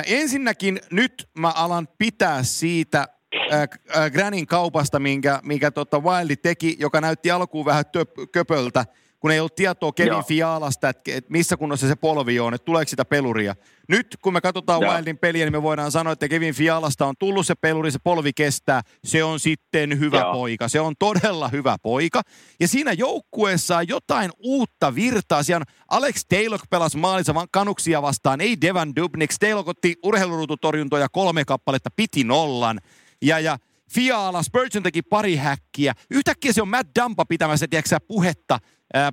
[0.06, 3.08] Ensinnäkin nyt mä alan pitää siitä
[3.52, 3.68] äh,
[4.12, 8.84] Granin kaupasta, minkä, minkä tota Wildi teki, joka näytti alkuun vähän töp, köpöltä–
[9.20, 10.22] kun ei ollut tietoa Kevin Joo.
[10.22, 13.54] Fialasta, että, että missä kunnossa se polvi on, että tuleeko sitä peluria.
[13.88, 14.94] Nyt kun me katsotaan Joo.
[14.94, 18.32] Wildin peliä, niin me voidaan sanoa, että Kevin Fialasta on tullut se peluri, se polvi
[18.32, 18.82] kestää.
[19.04, 20.32] Se on sitten hyvä Joo.
[20.32, 20.68] poika.
[20.68, 22.22] Se on todella hyvä poika.
[22.60, 25.42] Ja siinä joukkueessa on jotain uutta virtaa.
[25.42, 29.30] Siellä on Alex Taylor pelasi maalissa kanuksia vastaan, ei Devan Dubnik.
[29.40, 32.80] Taylor otti urheiluruututorjuntoja kolme kappaletta, piti nollan.
[33.22, 33.58] Ja, ja
[33.90, 35.94] Fiala, Spurgeon teki pari häkkiä.
[36.10, 38.58] Yhtäkkiä se on Matt Dampa pitämässä, tiedätkö puhetta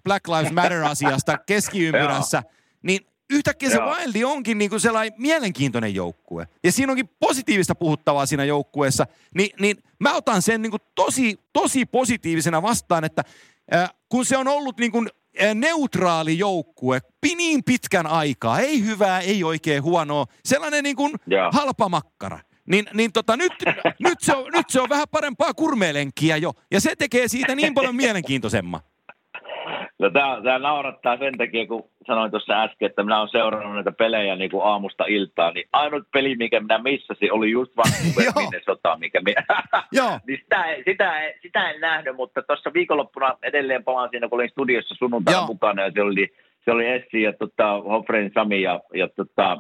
[0.04, 2.44] Black Lives Matter-asiasta keskiympyrässä,
[2.84, 6.48] niin yhtäkkiä se Wildi onkin niin kuin sellainen mielenkiintoinen joukkue.
[6.64, 9.06] Ja siinä onkin positiivista puhuttavaa siinä joukkueessa.
[9.36, 13.24] Ni, niin mä otan sen niin kuin tosi, tosi positiivisena vastaan, että
[13.74, 15.10] äh, kun se on ollut niin kuin
[15.56, 17.00] neutraali joukkue
[17.38, 18.60] niin pitkän aikaa.
[18.60, 20.26] Ei hyvää, ei oikein huonoa.
[20.46, 21.14] Sellainen niin kuin
[21.52, 22.40] halpa makkara.
[22.66, 23.54] Niin, niin tota, nyt,
[24.08, 26.54] nyt, se on, nyt se on vähän parempaa kurmeelenkiä jo.
[26.72, 28.82] Ja se tekee siitä niin paljon mielenkiintoisemman.
[30.00, 33.92] No tämä, tämä naurattaa sen takia, kun sanoin tuossa äsken, että minä olen seurannut näitä
[33.92, 38.98] pelejä niin kuin aamusta iltaan, niin ainut peli, mikä minä missasin, oli just Vancouver Minnesota,
[39.00, 39.44] mikä minä...
[39.92, 40.20] Joo.
[40.28, 44.96] niin sitä, sitä, sitä, en nähnyt, mutta tuossa viikonloppuna edelleen palaan siinä, kun olin studiossa
[44.96, 45.48] sunnuntaina Joo.
[45.48, 46.28] mukana, ja se oli,
[46.66, 49.58] se oli Essi ja tota, Hoffren Sami ja, ja tota,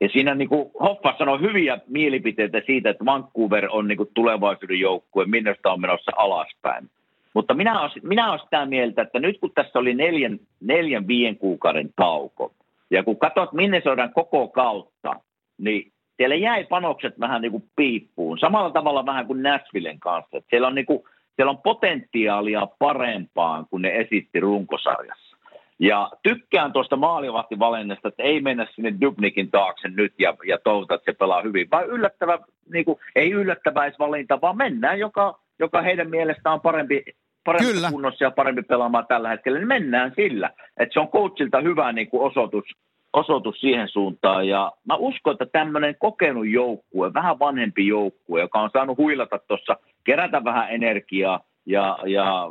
[0.00, 4.80] ja siinä niin kuin Hoffa sanoi hyviä mielipiteitä siitä, että Vancouver on niin kuin tulevaisuuden
[4.80, 6.90] joukkue, Minnesota on menossa alaspäin.
[7.34, 11.36] Mutta minä olen, minä olen sitä mieltä, että nyt kun tässä oli neljän, neljän viien
[11.36, 12.52] kuukauden tauko,
[12.90, 15.14] ja kun katsot Minnesotan koko kautta,
[15.58, 18.38] niin siellä jäi panokset vähän niin kuin piippuun.
[18.38, 20.36] Samalla tavalla vähän kuin Nashvillen kanssa.
[20.36, 21.02] Että siellä, on niin kuin,
[21.36, 25.36] siellä on potentiaalia parempaan kuin ne esitti runkosarjassa.
[25.78, 31.12] Ja tykkään tuosta maalivahtivalennesta, että ei mennä sinne Dubnikin taakse nyt ja, ja toivota, että
[31.12, 31.68] se pelaa hyvin.
[31.70, 32.38] Vai yllättävä,
[32.72, 37.04] niin kuin, ei yllättäväisvalinta, vaan mennään, joka, joka heidän mielestään on parempi
[37.44, 37.90] parempi Kyllä.
[37.90, 40.50] kunnossa ja parempi pelaamaan tällä hetkellä, niin mennään sillä.
[40.76, 42.64] Että se on coachilta hyvä niin kuin osoitus,
[43.12, 44.48] osoitus siihen suuntaan.
[44.48, 49.76] Ja mä uskon, että tämmöinen kokenut joukkue, vähän vanhempi joukkue, joka on saanut huilata tuossa,
[50.04, 52.48] kerätä vähän energiaa ja, ja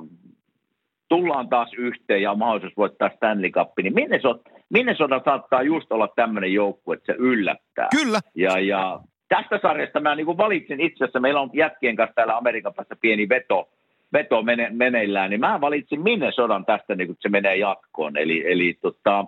[1.10, 6.08] tullaan taas yhteen ja on mahdollisuus voittaa Stanley Cup, niin Minnesota, Minnesota saattaa just olla
[6.15, 7.88] tämmöinen joukkue, että se yllättää.
[8.01, 8.19] Kyllä.
[8.36, 8.99] Ja, ja
[9.30, 13.30] tästä sarjasta mä niin valitsin itse asiassa, meillä on jätkien kanssa täällä Amerikan päässä pieni
[13.30, 13.69] veto,
[14.13, 16.02] veto mene, meneillään, niin mä valitsin
[16.36, 18.17] sodan tästä, niin kun se menee jatkoon.
[18.17, 19.26] Eli, eli tota,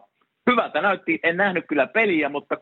[0.49, 2.59] hyvältä näytti, en nähnyt kyllä peliä, mutta 3-0,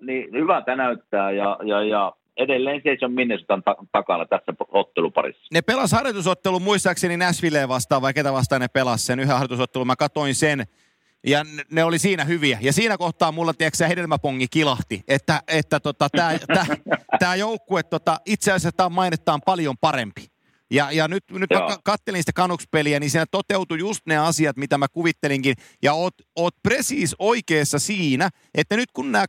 [0.00, 5.46] niin hyvältä näyttää ja, ja, ja edelleen se on Minnesotan ta- takana tässä otteluparissa.
[5.52, 9.86] Ne pelas harjoitusottelu muistaakseni Nashvilleen vastaan, vai ketä vastaan ne pelas sen yhden harjoitusottelun.
[9.86, 10.64] Mä katoin sen,
[11.26, 12.58] ja ne oli siinä hyviä.
[12.60, 16.08] Ja siinä kohtaa mulla, tiedätkö hedelmäpongi kilahti, että, että tota,
[17.18, 20.37] tämä joukkue tota, itse asiassa tämä mainettaan paljon parempi.
[20.70, 24.78] Ja, ja nyt, nyt mä kattelin sitä Canucks-peliä, niin siinä toteutui just ne asiat, mitä
[24.78, 25.54] mä kuvittelinkin.
[25.82, 29.24] Ja oot, oot presiis oikeassa siinä, että nyt kun nämä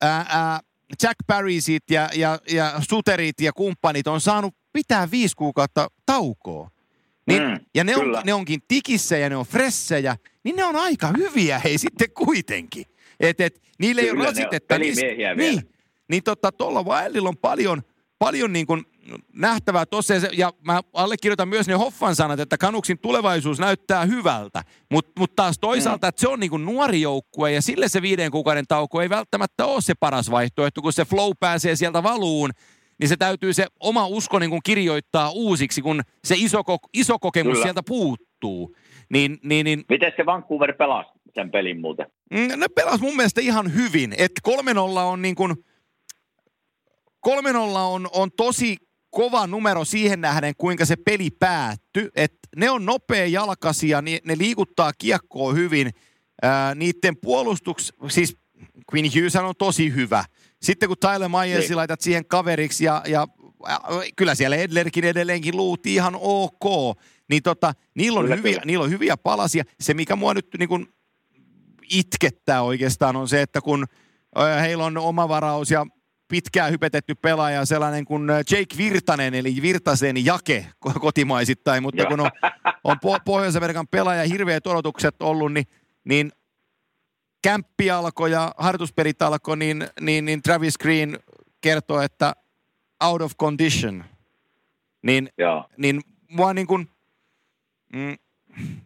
[0.00, 0.60] ää, ää,
[1.02, 6.70] Jack Parrisit ja, ja, ja Suterit ja kumppanit on saanut pitää viisi kuukautta taukoa,
[7.26, 10.76] niin, mm, ja ne, on, ne onkin tikissä ja ne on fressejä, niin ne on
[10.76, 12.84] aika hyviä hei sitten kuitenkin.
[13.20, 14.78] Et, et, niille ei ole rasitetta.
[14.78, 14.96] Niin,
[15.36, 15.62] niin,
[16.08, 17.82] niin tota, tuolla Wildilla on paljon,
[18.18, 18.84] paljon niin kuin
[19.34, 25.12] nähtävää tosiaan, ja mä allekirjoitan myös ne Hoffan sanat, että Kanuksin tulevaisuus näyttää hyvältä, mutta
[25.18, 26.08] mut taas toisaalta, mm.
[26.08, 29.66] että se on niin kuin nuori joukkue, ja sille se viiden kuukauden tauko ei välttämättä
[29.66, 32.50] ole se paras vaihtoehto, kun se flow pääsee sieltä valuun,
[33.00, 37.52] niin se täytyy se oma usko niin kuin kirjoittaa uusiksi, kun se iso, iso kokemus
[37.52, 37.62] Kyllä.
[37.62, 38.76] sieltä puuttuu.
[39.10, 39.84] Niin, niin, niin...
[39.88, 42.06] Miten se Vancouver pelasi sen pelin muuten?
[42.30, 44.14] Mm, ne pelasi mun mielestä ihan hyvin.
[44.18, 45.54] Että 3-0 on niin kuin,
[47.28, 47.30] 3-0
[47.76, 48.76] on, on tosi
[49.10, 52.08] kova numero siihen nähden, kuinka se peli päättyi.
[52.14, 55.90] Et ne on nopea jalkasia, ne, ne liikuttaa kiekkoa hyvin.
[56.42, 58.36] Ää, niiden puolustuks, siis
[58.94, 60.24] Queen Hughes on tosi hyvä.
[60.62, 61.76] Sitten kun Tyler Myers niin.
[61.76, 63.28] laitat siihen kaveriksi ja, ja
[64.16, 68.64] kyllä siellä Edlerkin edelleenkin luutti ihan ok, niin tota, niillä, on kyllä, hyviä, kyllä.
[68.64, 69.64] niillä on hyviä palasia.
[69.80, 70.88] Se, mikä mua nyt niin kun
[71.90, 73.86] itkettää oikeastaan, on se, että kun
[74.60, 75.86] heillä on oma varaus ja
[76.28, 80.66] pitkään hypetetty pelaaja, sellainen kuin äh, Jake Virtanen, eli Virtasen jake
[81.00, 82.30] kotimaisittain, mutta kun on,
[82.84, 85.66] on Pohjois-Amerikan pelaaja, hirveät odotukset ollut, niin,
[86.04, 86.32] niin
[87.42, 91.18] kämppi alkoi ja harjoituspelit alkoi, niin, niin, niin Travis Green
[91.60, 92.34] kertoo, että
[93.04, 94.04] out of condition.
[95.02, 95.28] Niin,
[95.76, 96.90] niin mua niin kuin,
[97.92, 98.16] mm,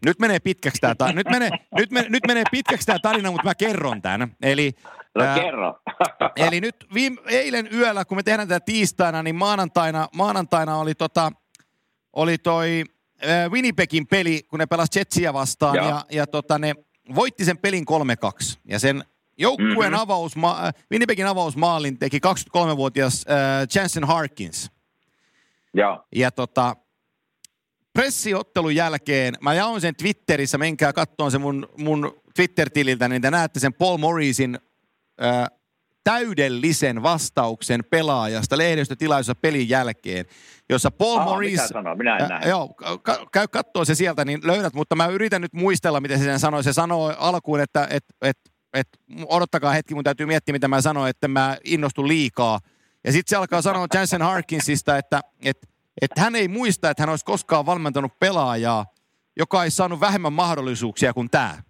[0.06, 3.48] nyt menee pitkäksi tämä, ta- nyt, menee, nyt, menee, nyt menee pitkäksi tämä tarina, mutta
[3.48, 4.36] mä kerron tämän.
[4.42, 4.72] Eli,
[5.14, 5.74] no ää, kerro.
[6.36, 11.32] eli nyt viime, eilen yöllä, kun me tehdään tätä tiistaina, niin maanantaina, maanantaina oli, tota,
[12.12, 12.84] oli toi
[13.22, 16.74] ää, Winnipegin peli, kun ne pelasivat Jetsiä vastaan, ja, ja, ja tota, ne
[17.14, 17.84] voitti sen pelin
[18.54, 18.58] 3-2.
[18.64, 19.04] Ja sen
[19.38, 20.02] joukkueen mm-hmm.
[20.02, 20.32] avaus,
[20.90, 24.70] Winnipegin avausmaalin teki 23-vuotias äh, Jansen Harkins.
[25.74, 26.76] Ja, ja tota,
[27.92, 33.60] pressiottelun jälkeen, mä jaoin sen Twitterissä, menkää katsomaan se mun, mun Twitter-tililtä, niin te näette
[33.60, 34.58] sen Paul Morrisin
[36.04, 40.26] täydellisen vastauksen pelaajasta lehdistötilaisuudessa pelin jälkeen,
[40.68, 41.60] jossa Paul Morris...
[41.60, 42.74] Mitä Minä en äh, joo,
[43.32, 46.64] käy katsoa se sieltä, niin löydät, mutta mä yritän nyt muistella, miten se sen sanoi.
[46.64, 48.38] Se sanoi alkuun, että et, et,
[48.74, 48.88] et,
[49.26, 52.60] odottakaa hetki, mun täytyy miettiä, mitä mä sanoin, että mä innostun liikaa.
[53.04, 55.68] Ja sitten se alkaa sanoa Jansen Harkinsista, että et,
[56.02, 58.86] et hän ei muista, että hän olisi koskaan valmentanut pelaajaa,
[59.36, 61.62] joka ei saanut vähemmän mahdollisuuksia kuin tämä.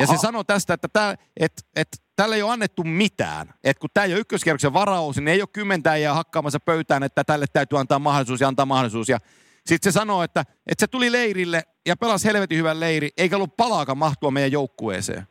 [0.00, 3.54] Ja se sanoi tästä, että tää, et, et, tällä ei ole annettu mitään.
[3.64, 7.46] Että kun tämä ei ole ykköskierroksen varaus, niin ei ole kymmentä hakkaamassa pöytään, että tälle
[7.52, 9.08] täytyy antaa mahdollisuus ja antaa mahdollisuus.
[9.08, 9.18] Ja
[9.66, 13.56] sitten se sanoo, että, että se tuli leirille ja pelasi helvetin hyvän leiri, eikä ollut
[13.56, 15.26] palaakaan mahtua meidän joukkueeseen.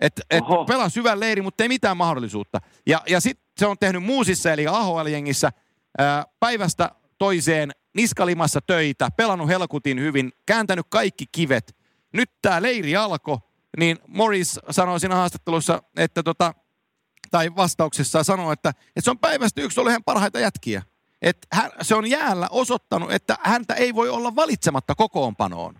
[0.00, 2.60] Että et pelasi hyvän leiri, mutta ei mitään mahdollisuutta.
[2.86, 5.52] Ja, ja sitten se on tehnyt muusissa, eli AHL-jengissä,
[5.98, 11.76] ää, päivästä toiseen niskalimassa töitä, pelannut helkutin hyvin, kääntänyt kaikki kivet.
[12.12, 13.38] Nyt tämä leiri alkoi,
[13.78, 16.54] niin Morris sanoi siinä haastattelussa, että tota,
[17.30, 20.82] tai vastauksessa sanoi, että, että se on päivästä yksi ollut ihan parhaita jätkiä.
[21.22, 25.74] Että hän, se on jäällä osoittanut, että häntä ei voi olla valitsematta kokoonpanoon.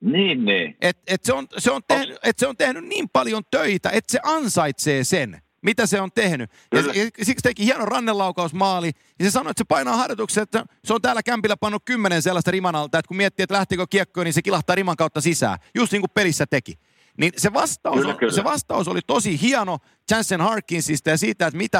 [0.00, 0.76] Niin, niin.
[0.80, 4.12] Et, et se, on, se, on tehnyt, et se on tehnyt niin paljon töitä, että
[4.12, 6.50] se ansaitsee sen, mitä se on tehnyt.
[6.74, 8.90] Ja, ja siksi teki hieno rannelaukausmaali.
[9.18, 12.50] Ja se sanoi, että se painaa harjoituksen, että se on täällä kämpillä pannut kymmenen sellaista
[12.50, 15.58] riman alta, että kun miettii, että lähtikö kiekkoon, niin se kilahtaa riman kautta sisään.
[15.74, 16.78] Just niin kuin pelissä teki.
[17.20, 18.32] Niin se vastaus, kyllä, kyllä.
[18.32, 19.78] se vastaus oli tosi hieno
[20.10, 21.78] Jansen Harkinsista ja siitä, että mitä,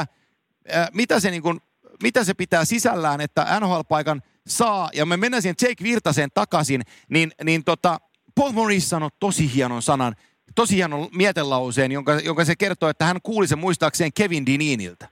[0.75, 1.61] äh, mitä se niin kuin
[2.03, 7.31] mitä se pitää sisällään, että NHL-paikan saa, ja me mennään siihen Jake Virtaseen takaisin, niin,
[7.43, 7.99] niin tota,
[8.35, 10.15] Paul Morris sanoi tosi hienon sanan,
[10.55, 15.07] tosi hienon mietelauseen, jonka, jonka se kertoo, että hän kuuli sen muistaakseen Kevin Dininiltä.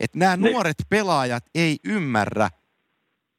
[0.00, 0.52] Että nämä niin.
[0.52, 2.50] nuoret pelaajat ei ymmärrä,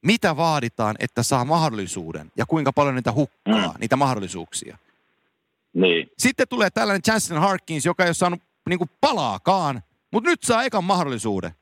[0.02, 3.80] mitä vaaditaan, että saa mahdollisuuden ja kuinka paljon niitä hukkaa, mm.
[3.80, 4.78] niitä mahdollisuuksia.
[5.80, 6.10] Niin.
[6.18, 10.64] Sitten tulee tällainen Jansen Harkins, joka ei ole saanut niin kuin palaakaan, mutta nyt saa
[10.64, 11.52] ekan mahdollisuuden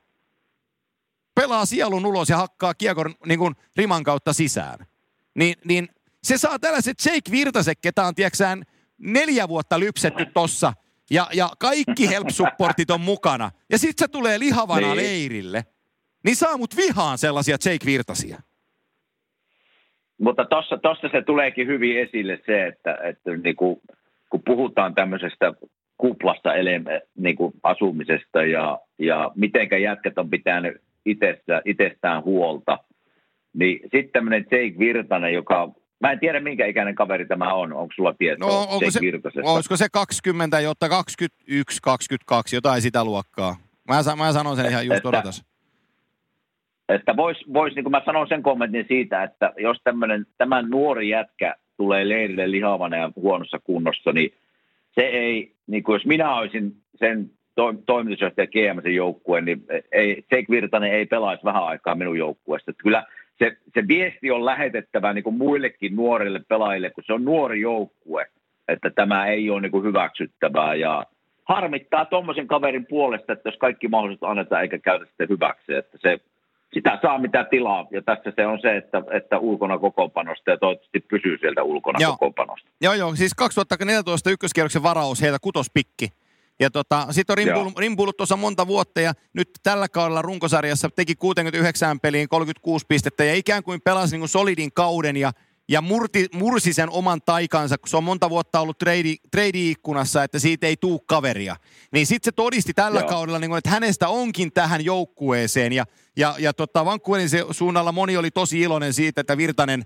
[1.35, 4.79] pelaa sielun ulos ja hakkaa kiekon niin kuin riman kautta sisään.
[5.35, 5.89] Niin, niin
[6.23, 8.63] se saa tällaiset Jake Virtaset, ketä on tieksään
[8.97, 10.73] neljä vuotta lypsetty tossa,
[11.09, 13.51] ja, ja kaikki help-supportit on mukana.
[13.69, 14.97] Ja sit se tulee lihavana niin.
[14.97, 15.65] leirille.
[16.23, 18.41] Niin saa mut vihaan sellaisia Jake Virtasia.
[20.17, 23.81] Mutta tossa, tossa se tuleekin hyvin esille se, että, että niinku,
[24.35, 25.53] kun puhutaan tämmöisestä
[25.97, 26.81] kuplasta ele,
[27.17, 32.79] niinku asumisesta ja, ja mitenkä jätkät on pitänyt itsestä, itsestään huolta.
[33.53, 37.73] Niin sitten tämmöinen Jake Virtanen, joka Mä en tiedä, minkä ikäinen kaveri tämä on.
[37.73, 38.99] Onko sulla tietoa no, onko se,
[39.43, 43.55] Olisiko se 20, jotta 21, 22, jotain sitä luokkaa.
[43.87, 45.45] Mä, mä sanon sen ihan just että, odotas.
[46.89, 51.09] Että vois, vois, niin kuin mä sanon sen kommentin siitä, että jos tämmönen, tämän nuori
[51.09, 54.33] jätkä tulee leirille lihavana ja huonossa kunnossa, niin
[54.91, 60.45] se ei, niin kuin jos minä olisin sen to, toimitusjohtaja GM joukkueen, niin ei, Jake
[60.49, 62.73] Virtanen ei pelaisi vähän aikaa minun joukkueesta.
[62.73, 63.03] Kyllä
[63.39, 68.27] se, se viesti on lähetettävä niin kuin muillekin nuorille pelaajille, kun se on nuori joukkue,
[68.67, 71.05] että tämä ei ole niin kuin hyväksyttävää ja
[71.45, 76.19] harmittaa tuommoisen kaverin puolesta, että jos kaikki mahdollisuudet annetaan eikä käytä sitä hyväksi, että se,
[76.73, 77.87] sitä saa mitä tilaa.
[77.91, 82.11] Ja tässä se on se, että, että ulkona kokoonpanosta ja toivottavasti pysyy sieltä ulkona joo.
[82.11, 82.69] kokoonpanosta.
[82.81, 83.15] Joo, joo.
[83.15, 86.09] Siis 2014 ykköskierroksen varaus heiltä kutospikki.
[86.59, 91.99] Ja tota, sitten on rimpuillut tuossa monta vuotta ja nyt tällä kaudella runkosarjassa teki 69
[91.99, 95.31] peliin 36 pistettä ja ikään kuin pelasi niin kuin solidin kauden ja,
[95.69, 100.39] ja murti, mursi sen oman taikansa, kun se on monta vuotta ollut trade, trade-ikkunassa, että
[100.39, 101.55] siitä ei tuu kaveria.
[101.91, 103.09] Niin sitten se todisti tällä Joo.
[103.09, 105.85] kaudella, niin kuin, että hänestä onkin tähän joukkueeseen ja,
[106.17, 109.85] ja, ja tota, Vancouverin suunnalla moni oli tosi iloinen siitä, että Virtanen,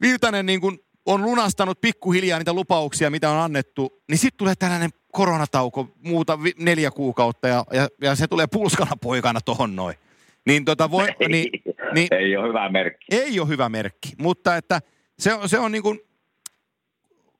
[0.00, 4.90] Virtanen niin kuin on lunastanut pikkuhiljaa niitä lupauksia, mitä on annettu, niin sitten tulee tällainen
[5.12, 9.96] koronatauko muuta vi- neljä kuukautta ja, ja, ja se tulee pulskana poikana tohon noin.
[10.46, 11.50] Niin tota voi, ei, niin,
[11.94, 13.06] niin, ei ole hyvä merkki.
[13.10, 14.80] Ei ole hyvä merkki, mutta että
[15.22, 16.00] se on, se on niin kuin,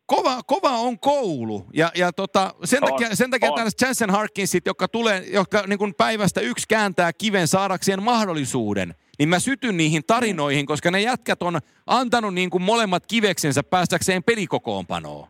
[0.06, 1.66] kova, kova on koulu.
[1.74, 5.78] Ja, ja tota, sen, on, takia, sen takia tällaiset Jensen Harkinsit, jotka, tulee, jotka niin
[5.78, 11.42] kuin päivästä yksi kääntää kiven saadakseen mahdollisuuden, niin mä sytyn niihin tarinoihin, koska ne jätkät
[11.42, 15.28] on antanut niin kuin molemmat kiveksensä päästäkseen pelikokoonpanoon.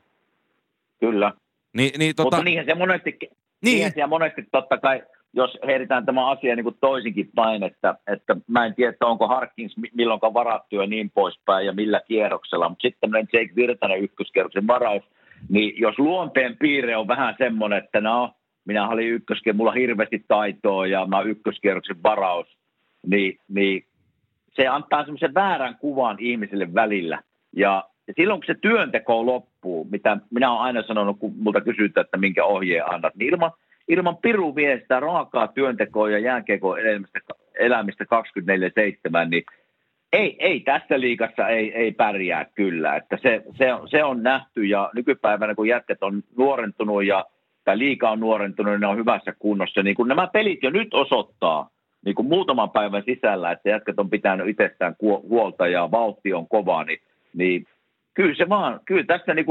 [1.01, 1.33] Kyllä.
[1.73, 2.37] Ni, niin, tota...
[2.37, 3.31] Mutta niinhän se monesti, niin.
[3.61, 5.03] niinhän se monesti totta kai,
[5.35, 9.29] jos heitetään tämä asia niin kuin toisinkin päin, että, että mä en tiedä, että onko
[9.29, 14.67] Harkins milloinkaan varattu ja niin poispäin ja millä kierroksella, mutta sitten tämmöinen Jake Virtanen ykköskierroksen
[14.67, 15.03] varaus,
[15.49, 20.25] niin jos luonteen piirre on vähän semmoinen, että no, minä olin ykköskierroksen, mulla on hirveästi
[20.29, 22.47] taitoa ja mä ykköskierroksen varaus,
[23.07, 23.85] niin, niin
[24.57, 27.23] se antaa semmoisen väärän kuvan ihmisille välillä.
[27.57, 32.05] Ja ja silloin kun se työnteko loppuu, mitä minä olen aina sanonut, kun multa kysytään,
[32.05, 33.53] että minkä ohjeen annat, niin ilman,
[33.89, 37.21] ilman piru vie sitä raakaa työntekoa ja jääkiekon elämistä,
[37.55, 39.45] elämistä 24-7, niin
[40.13, 42.97] ei, ei tässä liikassa ei, ei pärjää kyllä.
[42.97, 47.25] Että se, se, on, se on nähty ja nykypäivänä kun jätket on nuorentunut ja
[47.65, 49.83] tai liika on nuorentunut, niin ne on hyvässä kunnossa.
[49.83, 51.69] Niin kun nämä pelit jo nyt osoittaa,
[52.05, 56.85] niin kuin muutaman päivän sisällä, että jätkät on pitänyt itsestään huolta ja vauhti on kova,
[56.85, 56.99] niin
[57.35, 57.67] niin
[58.15, 59.47] kyllä se vaan, kyllä tässä niin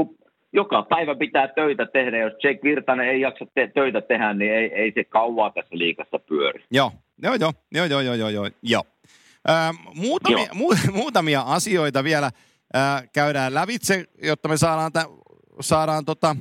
[0.52, 2.18] joka päivä pitää töitä tehdä.
[2.18, 6.18] Jos Jake Virtanen ei jaksa te- töitä tehdä, niin ei, ei se kauaa tässä liikassa
[6.18, 6.64] pyöri.
[6.70, 6.92] Joo,
[7.22, 8.50] joo, joo, joo, joo, joo, joo, joo.
[8.62, 8.82] joo.
[9.50, 10.54] Äh, muutamia, joo.
[10.54, 12.30] Mu, muutamia asioita vielä
[12.76, 15.04] äh, käydään lävitse, jotta me saadaan, tä,
[15.60, 16.36] saadaan tota,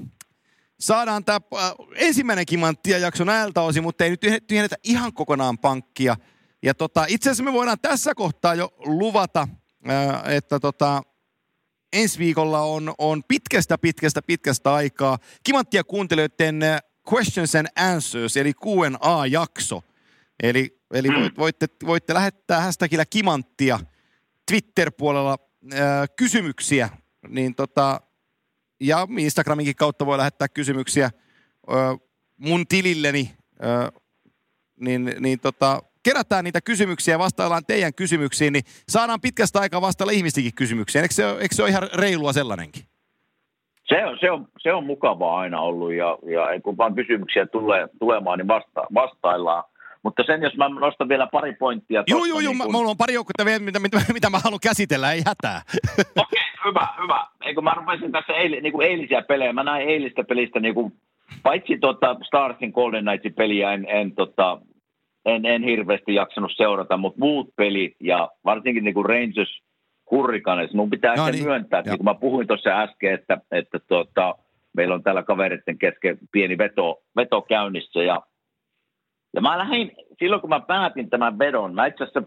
[0.79, 6.15] saadaan tämä äh, ensimmäinen kimanttia jakso näiltä osin, mutta ei nyt tyhjennetä ihan kokonaan pankkia.
[6.63, 9.47] Ja tota, itse asiassa me voidaan tässä kohtaa jo luvata,
[9.89, 11.03] äh, että tota,
[11.93, 16.79] ensi viikolla on, on pitkästä, pitkästä, pitkästä aikaa kimanttia kuuntelijoiden äh,
[17.13, 19.81] questions and answers, eli Q&A-jakso.
[20.43, 21.31] Eli, eli mm.
[21.37, 23.79] voitte, voitte lähettää hashtagillä kimanttia
[24.51, 25.37] Twitter-puolella
[25.73, 25.79] äh,
[26.15, 26.89] kysymyksiä,
[27.27, 28.01] niin tota,
[28.81, 31.11] ja Instagraminkin kautta voi lähettää kysymyksiä
[31.69, 31.73] ö,
[32.37, 34.01] mun tililleni, ö,
[34.79, 40.11] niin, niin tota, kerätään niitä kysymyksiä ja vastaillaan teidän kysymyksiin, niin saadaan pitkästä aikaa vastailla
[40.11, 41.01] ihmistenkin kysymyksiin.
[41.01, 42.83] Eikö se, eikö se ole ihan reilua sellainenkin?
[43.87, 47.87] Se on, se on, se on mukavaa aina ollut ja, ja kun vaan kysymyksiä tulee,
[47.99, 49.63] tulemaan, niin vasta, vastaillaan.
[50.03, 52.03] Mutta sen, jos mä nostan vielä pari pointtia.
[52.07, 52.71] Joo, joo, joo, niin kun...
[52.71, 55.61] mulla on pari joukkoa vielä, mitä, mitä, mitä mä haluan käsitellä, ei hätää.
[55.75, 57.27] Okei, okay, hyvä, hyvä.
[57.45, 60.93] Eikö mä rupesin tässä eil, niin kuin eilisiä pelejä, mä näin eilistä pelistä, niin kuin,
[61.43, 64.61] paitsi tota Starsin Golden Knightsin peliä en, en, tota,
[65.25, 69.61] en, en hirveästi jaksanut seurata, mutta muut pelit ja varsinkin niin kuin Rangers
[70.11, 71.43] Hurricanes, mun pitää no niin.
[71.43, 74.35] myöntää, että niin kuin mä puhuin tuossa äsken, että, että tota,
[74.73, 78.21] meillä on täällä kavereiden kesken pieni veto, veto käynnissä ja
[79.33, 82.23] ja mä lähdin, silloin kun mä päätin tämän vedon, mä itse asiassa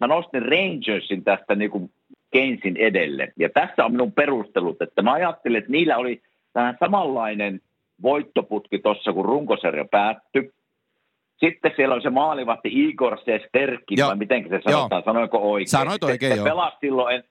[0.00, 1.90] mä nostin Rangersin tästä niin kuin
[2.30, 3.32] Keynesin edelle.
[3.38, 6.22] Ja tässä on minun perustelut, että mä ajattelin, että niillä oli
[6.54, 7.60] vähän samanlainen
[8.02, 10.52] voittoputki tuossa, kun runkosarja päättyi.
[11.40, 15.12] Sitten siellä oli se maalivahti Igor Sesterkin, vai miten se sanotaan, joo.
[15.12, 15.68] sanoiko oikein?
[15.68, 17.22] Sanoit oikein, se, se pelasi silloin,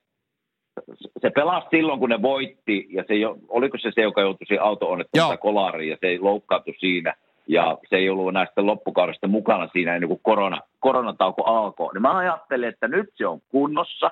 [1.21, 3.13] se pelasi silloin, kun ne voitti, ja se,
[3.47, 7.13] oliko se se, joka joutui auto-onnettomuuteen kolariin, ja se ei loukkaantui siinä–
[7.49, 11.93] ja se ei ollut näistä loppukaudesta mukana siinä ennen kuin korona, koronatauko alkoi.
[11.93, 14.11] Niin mä ajattelin, että nyt se on kunnossa,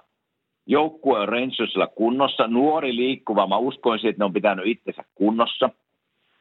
[0.65, 5.69] joukkue on Rangersilla kunnossa, nuori liikkuva, mä uskoisin, että ne on pitänyt itsensä kunnossa.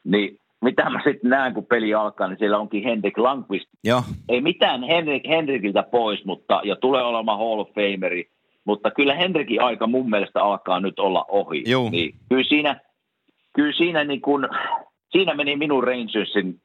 [0.04, 3.66] Niin mitä mä sitten näen, kun peli alkaa, niin siellä onkin Henrik Lankvist.
[3.84, 4.02] Joo.
[4.28, 8.30] Ei mitään Henrik, Henrikiltä pois, mutta, ja tulee olemaan Hall of Fameri,
[8.64, 11.62] mutta kyllä Henrikin aika mun mielestä alkaa nyt olla ohi.
[11.66, 11.90] Joo.
[11.90, 12.80] Niin kyllä siinä,
[13.52, 14.48] kyllä siinä, niin kun,
[15.10, 16.60] siinä meni minun Rangersin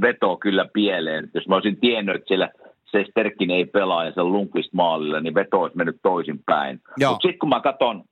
[0.00, 1.30] veto kyllä pieleen.
[1.34, 2.50] Jos mä olisin tiennyt, että siellä
[2.90, 6.80] se Sterkin ei pelaa ja se on Lundqvist maalilla, niin veto olisi mennyt toisinpäin.
[7.08, 8.04] Mutta sitten kun mä katson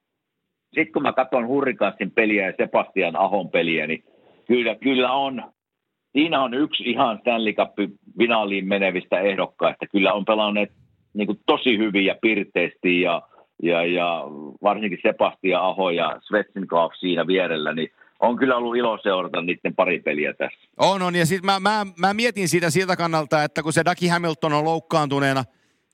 [0.75, 4.05] sitten kun mä katson Hurrikanssin peliä ja Sebastian Ahon peliä, niin
[4.47, 5.43] kyllä, kyllä on,
[6.13, 9.87] siinä on yksi ihan Stanley Cup-finaaliin menevistä ehdokkaista.
[9.87, 10.73] Kyllä on pelanneet
[11.15, 13.23] niin kuin tosi hyvin ja pirteesti ja,
[13.63, 14.23] ja, ja
[14.63, 17.89] varsinkin Sebastian Aho ja Svetsinkaaf siinä vierellä, niin
[18.21, 20.59] on kyllä ollut ilo seurata niiden pari peliä tässä.
[20.79, 21.15] On, on.
[21.15, 24.65] Ja sitten mä, mä, mä, mietin siitä siltä kannalta, että kun se Daki Hamilton on
[24.65, 25.45] loukkaantuneena,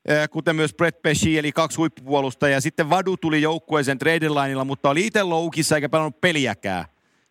[0.08, 4.26] eh, kuten myös Brett Pesci, eli kaksi huippupuolusta, ja sitten Vadu tuli joukkueeseen trade
[4.64, 6.84] mutta oli itse loukissa eikä pelannut peliäkään.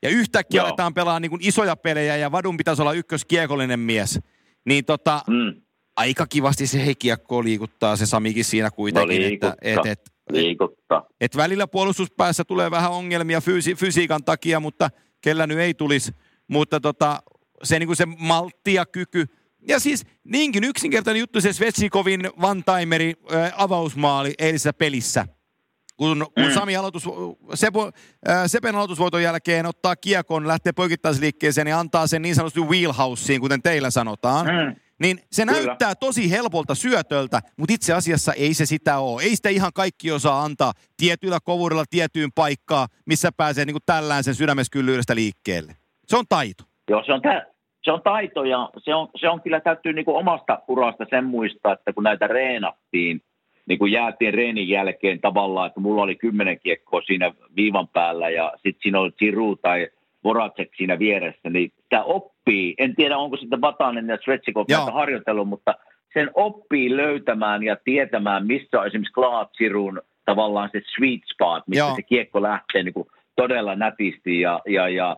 [0.04, 0.68] Ja yhtäkkiä Joo.
[0.68, 4.20] aletaan pelaa niin kuin isoja pelejä, ja Vadun pitäisi olla ykköskiekollinen mies.
[4.66, 5.62] Niin tota, mm.
[5.96, 9.22] aika kivasti se heikiakko liikuttaa se Samikin siinä kuitenkin.
[9.22, 11.06] No että, et, et, liikuttaa.
[11.22, 14.90] Et välillä puolustuspäässä tulee vähän ongelmia fysi- fysiikan takia, mutta
[15.22, 16.12] kellä nyt ei tulisi.
[16.48, 17.24] Mutta tota,
[17.64, 19.26] se, niin kuin se maltti ja kyky.
[19.68, 25.26] Ja siis niinkin yksinkertainen juttu se Svetsikovin one-timeri äh, avausmaali eilisessä pelissä.
[26.00, 26.52] Kun, kun mm.
[26.52, 27.10] Sami aloitus,
[27.54, 27.92] Sepo,
[28.30, 33.62] äh, Sepen aloitusvoiton jälkeen ottaa kiekon, lähtee poikittaisliikkeeseen ja antaa sen niin sanotusti wheelhouseen, kuten
[33.62, 34.46] teillä sanotaan.
[34.46, 35.66] Mm niin se Kyllä.
[35.66, 39.22] näyttää tosi helpolta syötöltä, mutta itse asiassa ei se sitä ole.
[39.22, 44.36] Ei sitä ihan kaikki osaa antaa tietyllä kovuudella tiettyyn paikkaan, missä pääsee niin tällään sen
[44.36, 45.74] sydämeskyllyydestä liikkeelle.
[46.08, 46.64] Se on taito.
[46.90, 47.46] Joo, se on, tä-
[47.84, 51.74] se on taito ja se on, se on kyllä täytyy niin omasta urasta sen muistaa,
[51.74, 53.22] että kun näitä reenattiin,
[53.70, 58.52] niin kuin jäätiin reenin jälkeen tavallaan, että mulla oli kymmenen kiekkoa siinä viivan päällä ja
[58.56, 59.88] sitten siinä oli Giroud tai
[60.24, 62.76] Voracek siinä vieressä, niin sitä oppii.
[62.78, 65.76] En tiedä, onko sitten Vatanen ja Svetsikov harjoitellut, mutta
[66.14, 71.96] sen oppii löytämään ja tietämään, missä on esimerkiksi Klaatsirun tavallaan se sweet spot, missä Joo.
[71.96, 75.18] se kiekko lähtee niin kuin todella nätisti ja, ja, ja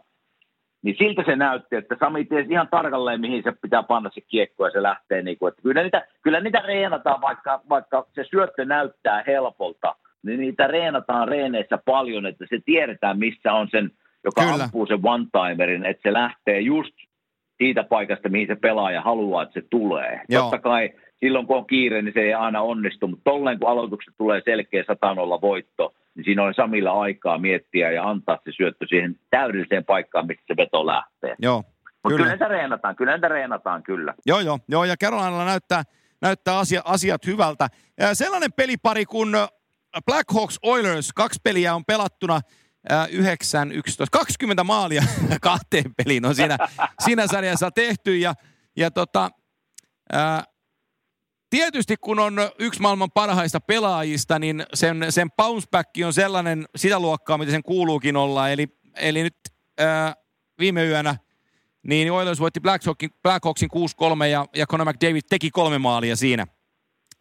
[0.81, 4.65] niin siltä se näytti, että Sami tiesi ihan tarkalleen, mihin se pitää panna se kiekko
[4.65, 5.21] ja se lähtee.
[5.21, 10.39] Niin kuin, että kyllä, niitä, kyllä niitä reenataan, vaikka, vaikka se syöttö näyttää helpolta, niin
[10.39, 13.91] niitä reenataan reeneissä paljon, että se tiedetään, missä on sen
[14.23, 14.63] joka Kyllä.
[14.63, 16.93] ampuu sen one-timerin, että se lähtee just
[17.57, 20.21] siitä paikasta, mihin se pelaaja haluaa, että se tulee.
[20.29, 20.41] Joo.
[20.41, 24.13] Totta kai silloin, kun on kiire, niin se ei aina onnistu, mutta tolleen kun aloitukset
[24.17, 29.19] tulee selkeä 100 voitto, niin siinä oli Samilla aikaa miettiä ja antaa se syöttö siihen
[29.29, 31.35] täydelliseen paikkaan, mistä se veto lähtee.
[31.39, 32.17] Joo, Mutta kyllä.
[32.17, 34.13] kyllä niitä reenataan, kyllä niitä reenataan, kyllä.
[34.25, 35.83] Joo, joo, joo ja Carolinalla näyttää,
[36.21, 37.67] näyttää asia, asiat hyvältä.
[37.99, 39.29] Ja sellainen pelipari kuin
[40.05, 42.41] Black Hawks Oilers, kaksi peliä on pelattuna,
[43.11, 45.03] 9, 11, 20 maalia
[45.41, 46.57] kahteen peliin on siinä,
[47.05, 48.33] siinä sarjassa tehty ja,
[48.77, 49.29] ja tota,
[50.13, 50.43] ää,
[51.51, 56.99] tietysti kun on yksi maailman parhaista pelaajista, niin sen, sen bounce back on sellainen sitä
[56.99, 58.49] luokkaa, mitä sen kuuluukin olla.
[58.49, 59.35] Eli, eli nyt
[59.77, 60.15] ää,
[60.59, 61.15] viime yönä
[61.83, 63.69] niin Oilers voitti Black Hawksin, Black Hawksin
[64.21, 66.47] 6-3 ja, ja Conor McDavid teki kolme maalia siinä.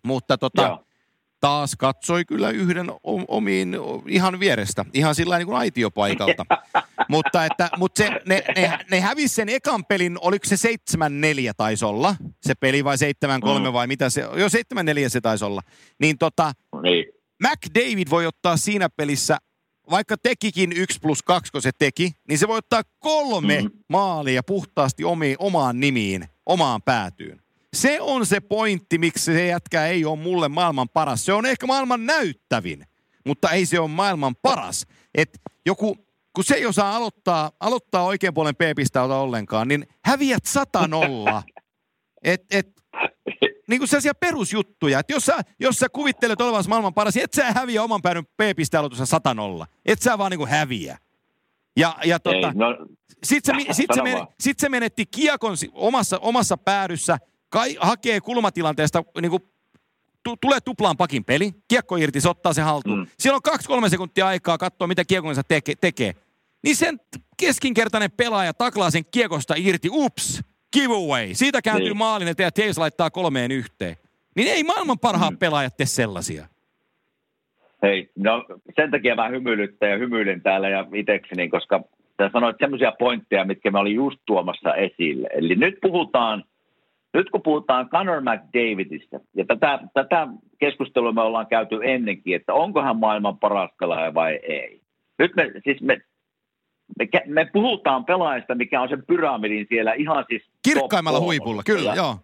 [0.04, 0.78] Mutta tota,
[1.40, 2.86] taas katsoi kyllä yhden
[3.28, 3.76] omiin
[4.08, 6.46] ihan vierestä, ihan sillä niin kuin aitiopaikalta.
[7.08, 10.56] mutta että, mutta se, ne, ne, ne hävisi sen ekan pelin, oliko se
[10.96, 11.02] 7-4
[11.56, 12.98] taisi olla se peli vai 7-3
[13.68, 13.72] mm.
[13.72, 15.62] vai mitä se, jo 7-4 se taisi olla.
[16.00, 17.04] Niin tota, niin.
[17.42, 19.38] McDavid voi ottaa siinä pelissä,
[19.90, 23.70] vaikka tekikin 1 plus 2, kun se teki, niin se voi ottaa kolme mm.
[23.88, 27.42] maalia puhtaasti omiin, omaan nimiin, omaan päätyyn.
[27.76, 31.24] Se on se pointti, miksi se jätkä ei ole mulle maailman paras.
[31.24, 32.86] Se on ehkä maailman näyttävin,
[33.26, 34.86] mutta ei se ole maailman paras.
[35.14, 35.96] Et joku,
[36.32, 41.42] kun se ei osaa aloittaa, aloittaa oikean puolen p-pistauta ollenkaan, niin häviät sata nolla.
[42.24, 42.68] Et, et,
[43.68, 47.52] niin kuin sellaisia perusjuttuja, että jos sä, jos sä kuvittelet olevasi maailman paras, et sä
[47.52, 49.66] häviä oman päädyn p-pistealoitussa sata nolla.
[49.86, 50.98] Et sä vaan niin kuin häviä.
[51.76, 52.86] Ja, ja tota, no,
[53.24, 57.18] sitten se, sit se, men, sit se menetti kiekon omassa, omassa päädyssä–
[57.50, 59.42] kai, hakee kulmatilanteesta niin kuin,
[60.22, 62.98] tu, tulee tuplaan pakin peli, kiekko irti, se ottaa se haltuun.
[62.98, 63.06] Mm.
[63.18, 66.12] Siellä on kaksi-kolme sekuntia aikaa katsoa, mitä kiekonsa teke, tekee.
[66.62, 67.00] Niin sen
[67.40, 70.42] keskinkertainen pelaaja taklaa sen kiekosta irti, ups,
[70.72, 71.28] giveaway.
[71.32, 71.96] Siitä kääntyy niin.
[71.96, 73.96] maalin eteen ja Taves laittaa kolmeen yhteen.
[74.36, 75.38] Niin ei maailman parhaat mm.
[75.38, 76.46] pelaajat tee sellaisia.
[77.82, 78.44] Hei, no
[78.76, 81.80] sen takia mä hymyilyttän ja hymyilen täällä ja itsekseni, koska
[82.22, 85.28] sä sanoit semmoisia pointteja, mitkä mä olin just tuomassa esille.
[85.32, 86.44] Eli nyt puhutaan
[87.14, 92.82] nyt kun puhutaan Conor McDavidistä, ja tätä, tätä keskustelua me ollaan käyty ennenkin, että onko
[92.82, 94.80] hän maailman paras pelaaja vai ei.
[95.18, 96.00] Nyt me, siis me,
[96.98, 100.42] me, me puhutaan pelaajista, mikä on sen pyramidin siellä ihan siis...
[100.64, 102.16] Kirkkaimmalla huipulla, kyllä, joo.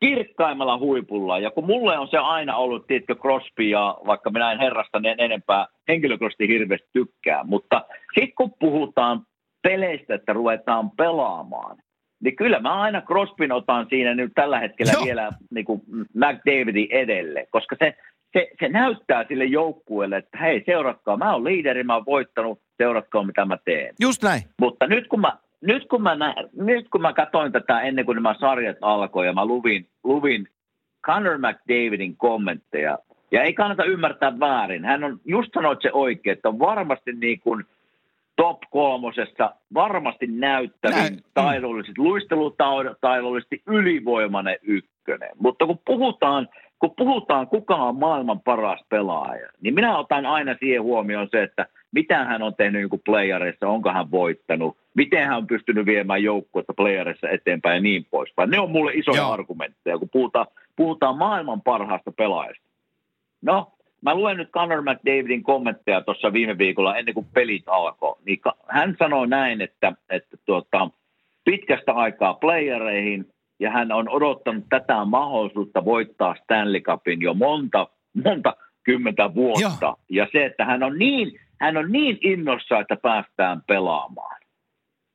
[0.00, 4.58] Kirkkaimmalla huipulla, ja kun mulle on se aina ollut, tiedätkö, Crosby, ja vaikka minä en
[4.58, 9.22] herrasta niin enempää henkilökohtaisesti hirveästi tykkää, mutta sitten kun puhutaan
[9.62, 11.76] peleistä, että ruvetaan pelaamaan,
[12.20, 15.04] niin kyllä mä aina Crosbyn otan siinä nyt tällä hetkellä Joo.
[15.04, 15.82] vielä niin kuin
[16.14, 17.96] McDavidin edelle, koska se,
[18.32, 23.22] se, se näyttää sille joukkueelle, että hei seuratkaa, mä oon liideri, mä oon voittanut, seuratkaa
[23.22, 23.94] mitä mä teen.
[24.00, 24.42] Just näin.
[24.60, 28.14] Mutta nyt kun mä, nyt kun mä, nä, nyt kun mä katsoin tätä ennen kuin
[28.14, 30.48] nämä sarjat alkoi ja mä luvin, luvin
[31.06, 32.98] Conor McDavidin kommentteja,
[33.32, 34.84] ja ei kannata ymmärtää väärin.
[34.84, 37.64] Hän on just sanonut se oikein, että on varmasti niin kuin–
[38.42, 41.24] top kolmosessa varmasti näyttävin, Näin.
[41.34, 45.30] taidollisesti, luistelutaidollisesti ylivoimainen ykkönen.
[45.38, 50.82] Mutta kun puhutaan, kun puhutaan kuka on maailman paras pelaaja, niin minä otan aina siihen
[50.82, 55.46] huomioon se, että mitä hän on tehnyt niin playereissa, onko hän voittanut, miten hän on
[55.46, 58.50] pystynyt viemään joukkuetta playereissa eteenpäin ja niin poispäin.
[58.50, 59.32] Ne on mulle isoja Joo.
[59.32, 62.64] argumentteja, kun puhutaan, puhutaan maailman parhaasta pelaajasta.
[63.42, 63.72] No,
[64.02, 68.16] mä luen nyt Conor McDavidin kommentteja tuossa viime viikolla ennen kuin pelit alkoi.
[68.24, 70.90] Niin hän sanoi näin, että, että tuota,
[71.44, 73.26] pitkästä aikaa playereihin
[73.60, 77.88] ja hän on odottanut tätä mahdollisuutta voittaa Stanley Cupin jo monta,
[78.24, 79.86] monta kymmentä vuotta.
[79.86, 79.96] Joo.
[80.10, 84.40] Ja se, että hän on, niin, hän on niin innossa, että päästään pelaamaan.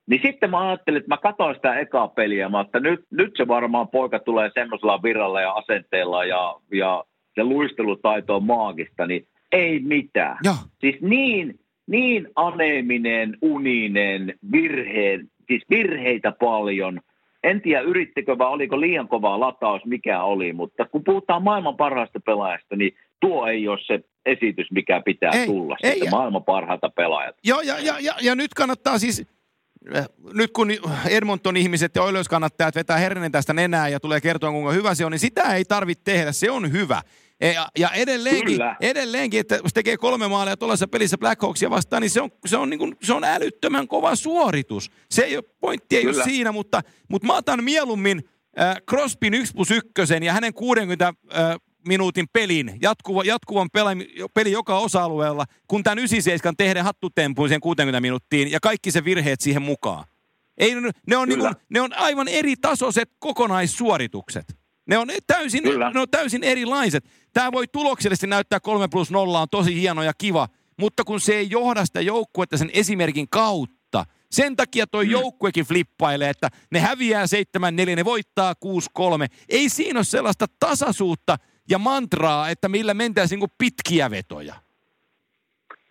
[0.07, 3.87] Niin sitten mä ajattelin, että mä katsoin sitä ekaa peliä, että nyt, nyt se varmaan
[3.87, 7.03] poika tulee semmoisella viralla ja asenteella ja, ja
[7.35, 10.37] se luistelutaito on maagista, niin ei mitään.
[10.43, 10.53] Ja.
[10.79, 16.99] Siis niin, niin aneeminen, uninen, virheen, siis virheitä paljon.
[17.43, 22.19] En tiedä yrittikö vai oliko liian kova lataus, mikä oli, mutta kun puhutaan maailman parhaasta
[22.19, 25.75] pelaajasta, niin tuo ei ole se esitys, mikä pitää ei, tulla.
[25.83, 27.35] Ei, sitten maailman parhaita pelaajat.
[27.43, 29.27] Joo, ja, ja, ja, ja nyt kannattaa siis
[29.91, 30.71] Eh, nyt kun
[31.09, 35.05] Edmonton ihmiset ja Oilers kannattajat vetää Hernen tästä nenää ja tulee kertoa kuinka hyvä se
[35.05, 37.01] on, niin sitä ei tarvitse tehdä, se on hyvä.
[37.43, 42.09] E, ja, edelleenkin, edelleenkin, että jos tekee kolme maalia tuollaisessa pelissä Black Hawksia vastaan, niin
[42.09, 44.91] se on, se on, niin kuin, se on älyttömän kova suoritus.
[45.09, 46.17] Se ei ole, pointti ei Kyllä.
[46.17, 48.23] ole siinä, mutta, mutta mä otan mieluummin
[48.59, 49.85] äh, Crospin 1 plus 1
[50.21, 51.55] ja hänen 60 äh,
[51.87, 58.01] minuutin pelin, jatkuva, jatkuvan peli, peli joka osa-alueella, kun tämän 97 tehdä hattutempuun sen 60
[58.01, 60.05] minuuttiin ja kaikki se virheet siihen mukaan.
[60.57, 60.75] Ei,
[61.07, 64.62] ne, on niinku, ne on aivan eri tasoiset kokonaissuoritukset.
[64.85, 65.63] Ne on täysin,
[65.93, 67.03] ne on täysin erilaiset.
[67.33, 70.47] Tämä voi tuloksellisesti näyttää 3 plus 0 on tosi hieno ja kiva,
[70.79, 74.05] mutta kun se ei johda sitä joukkuetta sen esimerkin kautta.
[74.31, 75.11] Sen takia toi mm.
[75.11, 78.57] joukkuekin flippailee, että ne häviää 7-4, ne voittaa 6-3.
[79.49, 81.37] Ei siinä ole sellaista tasaisuutta
[81.69, 84.55] ja mantraa, että millä mentäisiin niin pitkiä vetoja.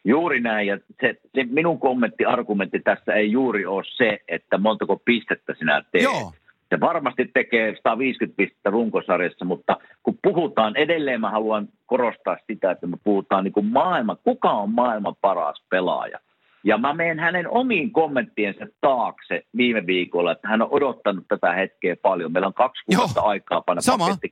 [0.05, 4.97] Juuri näin, ja se, se minun kommentti, argumentti tässä ei juuri ole se, että montako
[4.97, 6.05] pistettä sinä teet.
[6.05, 6.33] Joo.
[6.73, 12.87] Se varmasti tekee 150 pistettä runkosarjassa, mutta kun puhutaan, edelleen mä haluan korostaa sitä, että
[12.87, 16.19] me puhutaan niin kuin maailman, kuka on maailman paras pelaaja.
[16.65, 21.97] Ja mä menen hänen omiin kommenttiensa taakse viime viikolla, että hän on odottanut tätä hetkeä
[22.03, 22.33] paljon.
[22.33, 24.31] Meillä on kaksi kuukautta aikaa panna paketti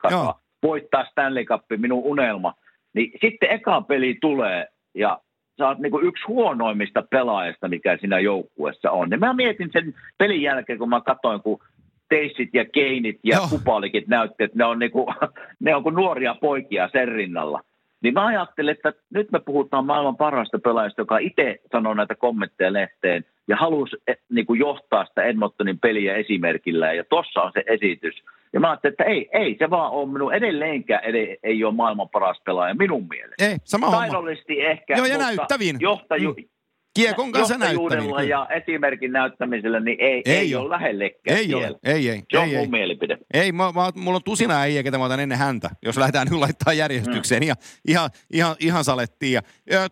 [0.63, 2.55] voittaa Stanley Cup, minun unelma.
[2.95, 5.21] Niin sitten eka peli tulee ja
[5.59, 9.11] sä oot niin yksi huonoimmista pelaajista, mikä siinä joukkueessa on.
[9.11, 11.59] Ja mä mietin sen pelin jälkeen, kun mä katsoin, kun
[12.11, 13.47] Teissit ja Keinit ja Joo.
[13.51, 15.07] Kupalikit näytti, että ne on, niin kuin,
[15.61, 17.61] ne on kuin nuoria poikia sen rinnalla.
[18.03, 22.73] Niin mä ajattelin, että nyt me puhutaan maailman parhaasta pelaajasta, joka itse sanoo näitä kommentteja
[22.73, 26.93] lehteen ja halusi eh, niin kuin johtaa sitä Edmontonin peliä esimerkillä.
[26.93, 28.15] Ja tossa on se esitys.
[28.53, 32.09] Ja mä ajattelin, että ei, ei se vaan ole minun edelleenkään ed- ei ole maailman
[32.09, 33.45] paras pelaaja minun mielestä.
[33.45, 34.71] Ei, sama Taidollisesti homma.
[34.71, 35.77] ehkä, Joo, ja näyttävin.
[35.81, 36.37] Johtaju,
[37.01, 38.29] Kiekon kanssa näyttäminen.
[38.29, 42.23] ja esimerkin näyttämisellä, niin ei, ei, ei ole lähellekään Ei ole, ei, ei.
[42.33, 42.69] Se on ei, mun ei.
[42.69, 43.19] mielipide.
[43.35, 46.39] Ei, mä, mä, mulla on tusina äijä, ketä mä otan ennen häntä, jos lähdetään nyt
[46.39, 47.43] laittaa järjestykseen.
[47.43, 47.45] Mm.
[47.45, 47.57] Ihan,
[47.89, 49.33] ihan, ihan, ihan salettiin.
[49.33, 49.43] Ja,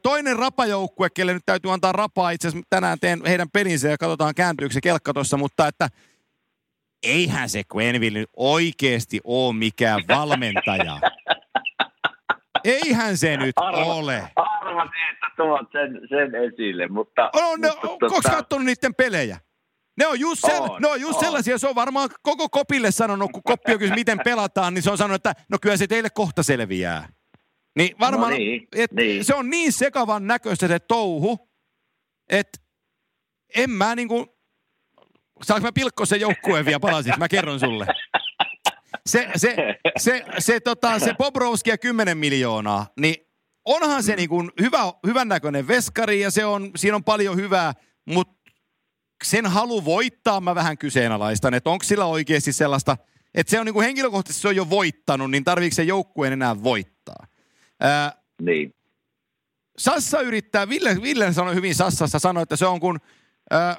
[0.02, 4.34] toinen rapajoukkue, kelle nyt täytyy antaa rapaa, itse asiassa tänään teen heidän pelinsä ja katsotaan
[4.34, 5.88] kääntyykö se kelkka tuossa, mutta että
[7.02, 11.00] eihän se Quenville oikeasti ole mikään valmentaja.
[12.68, 14.30] Eihän se nyt Arva, ole.
[14.36, 17.30] Arvasin, että tuot sen, sen esille, mutta...
[17.34, 18.06] On, mutta ne, tota...
[18.06, 19.38] Onko katsonut niiden pelejä?
[19.98, 21.24] Ne on just, sel, on, ne on just on.
[21.24, 24.98] sellaisia, se on varmaan koko kopille sanonut, kun koppi on miten pelataan, niin se on
[24.98, 27.08] sanonut, että no kyllä se teille kohta selviää.
[27.76, 29.24] Niin varmaan, no niin, et niin.
[29.24, 31.50] se on niin sekavan näköistä se touhu,
[32.30, 32.58] että
[33.56, 34.38] en mä niinku,
[35.42, 37.86] saanko mä pilkkoa sen joukkueen vielä palasin, mä kerron sulle
[39.08, 39.56] se, se,
[39.98, 43.16] se, se, tota, se Bobrovski ja 10 miljoonaa, niin
[43.64, 47.72] onhan se niin kuin hyvä, hyvän näköinen veskari ja se on, siinä on paljon hyvää,
[48.04, 48.38] mutta
[49.24, 52.96] sen halu voittaa mä vähän kyseenalaistan, että onko sillä oikeasti sellaista,
[53.34, 56.62] että se on niin kuin henkilökohtaisesti se on jo voittanut, niin tarviiko se joukkueen enää
[56.62, 57.26] voittaa?
[57.80, 58.74] Ää, niin.
[59.78, 63.00] Sassa yrittää, Ville, Ville sanoi hyvin Sassassa, sanoi, että se on kun
[63.50, 63.76] ää,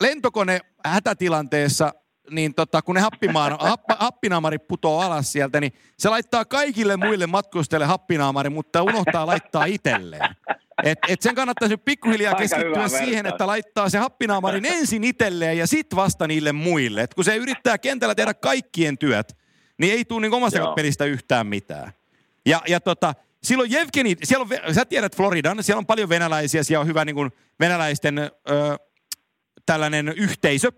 [0.00, 1.94] lentokone hätätilanteessa
[2.32, 7.26] niin tota, kun ne happimaan, happ, happinaamari putoo alas sieltä, niin se laittaa kaikille muille
[7.26, 10.36] matkustajille happinaamari, mutta unohtaa laittaa itselleen.
[10.84, 15.66] Et, et sen kannattaisi nyt pikkuhiljaa keskittyä siihen, että laittaa se happinaamarin ensin itselleen ja
[15.66, 17.02] sitten vasta niille muille.
[17.02, 19.36] Et kun se yrittää kentällä tehdä kaikkien työt,
[19.78, 21.92] niin ei tule niin omasta pelistä yhtään mitään.
[22.46, 26.80] Ja, ja tota, silloin Jevgeni, siellä on, sä tiedät Floridan, siellä on paljon venäläisiä, siellä
[26.80, 27.30] on hyvä niin kuin
[27.60, 28.30] venäläisten ö,
[29.66, 30.72] tällainen yhteisö.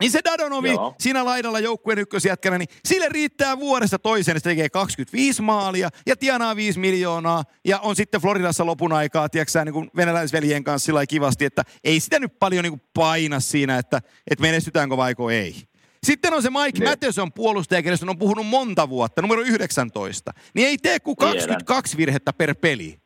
[0.00, 0.94] Niin se Dadonovi Joo.
[1.00, 6.16] siinä laidalla joukkueen ykkösjätkänä, niin sille riittää vuodesta toiseen, että se tekee 25 maalia ja
[6.16, 11.06] tienaa 5 miljoonaa ja on sitten Floridassa lopun aikaa, tiedätkö niin kuin venäläisveljen kanssa sillä
[11.06, 15.68] kivasti, että ei sitä nyt paljon niin kuin paina siinä, että, että menestytäänkö vaiko ei.
[16.06, 16.90] Sitten on se Mike ne.
[16.90, 20.32] Matheson puolustaja, kenestä on puhunut monta vuotta, numero 19.
[20.54, 22.98] Niin ei tee kuin 22 virhettä per peli.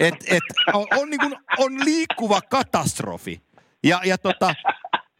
[0.00, 0.42] Et, et,
[0.72, 3.40] on, on, niin kuin, on liikkuva katastrofi.
[3.84, 4.54] Ja, ja tota,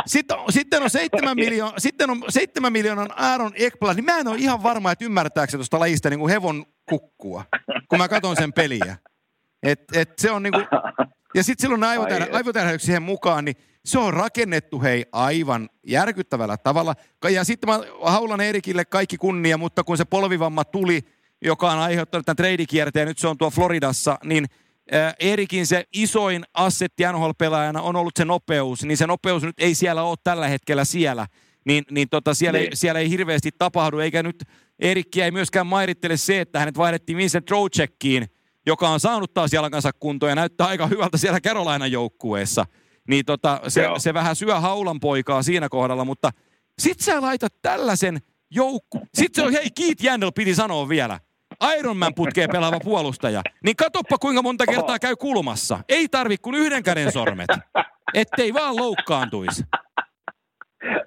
[0.06, 4.36] sitten, sitten, on 7 miljoon, sitten on 7 miljoonan Aaron Ekblad, niin mä en ole
[4.38, 7.44] ihan varma, että ymmärtääkö se tuosta lajista niin kuin hevon kukkua,
[7.88, 8.96] kun mä katson sen peliä.
[9.62, 10.66] Et, et se on niin kuin,
[11.34, 11.84] ja sitten silloin
[12.32, 16.94] aivotärähdykset siihen mukaan, niin se on rakennettu hei aivan järkyttävällä tavalla.
[17.30, 21.00] Ja sitten mä haulan Erikille kaikki kunnia, mutta kun se polvivamma tuli,
[21.42, 24.46] joka on aiheuttanut tämän treidikierteen, nyt se on tuo Floridassa, niin–
[25.18, 30.02] Erikin se isoin assetti NHL-pelaajana on ollut se nopeus, niin se nopeus nyt ei siellä
[30.02, 31.26] ole tällä hetkellä siellä.
[31.64, 32.70] Niin, niin tota, siellä, niin.
[32.70, 34.44] Ei, siellä ei hirveästi tapahdu, eikä nyt
[34.78, 38.26] Erikkiä ei myöskään mairittele se, että hänet vaihdettiin Vincent Trocekkiin,
[38.66, 42.64] joka on saanut taas jalkansa kuntoon ja näyttää aika hyvältä siellä Carolina joukkueessa.
[43.08, 46.30] Niin tota, se, se vähän syö haulan poikaa siinä kohdalla, mutta
[46.78, 48.18] sit sä laitat tällaisen
[48.50, 49.00] joukku...
[49.14, 51.20] Sitten se on, hei, Keith Jandel piti sanoa vielä.
[51.72, 55.78] Ironman putkeen pelaava puolustaja, niin katoppa kuinka monta kertaa käy kulmassa.
[55.88, 57.48] Ei tarvi kuin yhden käden sormet,
[58.14, 59.64] ettei vaan loukkaantuisi.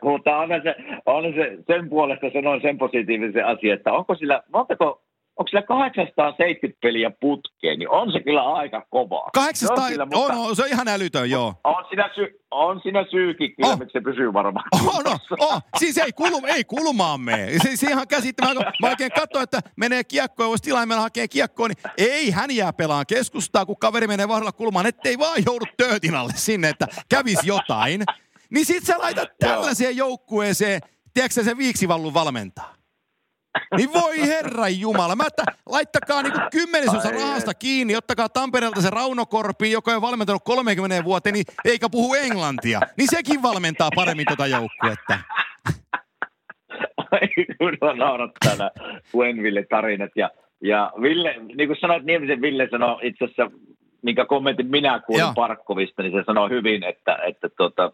[0.04, 5.07] Mutta on se, on se sen puolesta sanoin sen positiivisen asian, että onko sillä, montako
[5.38, 9.30] onko sillä 870 peliä putkeen, niin on se kyllä aika kova.
[9.34, 11.54] 800, se on, kyllä, on, on, se on ihan älytön, joo.
[11.64, 13.80] On siinä, sy, on siinä syykin kyllä, oh.
[13.80, 14.66] miksi se pysyy varmaan.
[14.74, 15.62] Oh, no, oh.
[15.78, 17.60] Siis ei, kulum, ei kulmaan mene.
[17.64, 18.72] Se, se ihan käsittämätöntä.
[18.82, 22.74] Mä oikein katsoin, että menee kiekko ja voisi tilaimella hakea kiekkoa, niin ei hän jää
[22.74, 27.48] pelaan keskustaa, kun kaveri menee vahdella kulmaan, ettei vaan joudu töötin alle sinne, että kävisi
[27.48, 28.04] jotain.
[28.50, 30.82] Niin sit sä laitat tällaiseen joukkueeseen,
[31.14, 32.77] tiedätkö se viiksivallun valmentaa?
[33.78, 35.16] Niin voi herra jumala.
[35.16, 40.42] Mä että laittakaa niinku kymmenesosa rahasta kiinni, ottakaa Tampereelta se Rauno Korpi, joka on valmentanut
[40.46, 42.80] 30 vuoteen, niin eikä puhu englantia.
[42.98, 45.20] Niin sekin valmentaa paremmin tota joukkuetta.
[47.12, 47.28] Ai
[47.58, 48.72] kun naurattaa nämä
[49.12, 50.12] Gwenville tarinat.
[50.16, 50.30] Ja,
[50.62, 53.52] ja Ville, niin kuin sanoit, Niemisen Ville sanoi itse asiassa,
[54.02, 55.34] minkä kommentin minä kuulin Joo.
[55.36, 57.92] Parkkovista, niin se sanoi hyvin, että, että tota,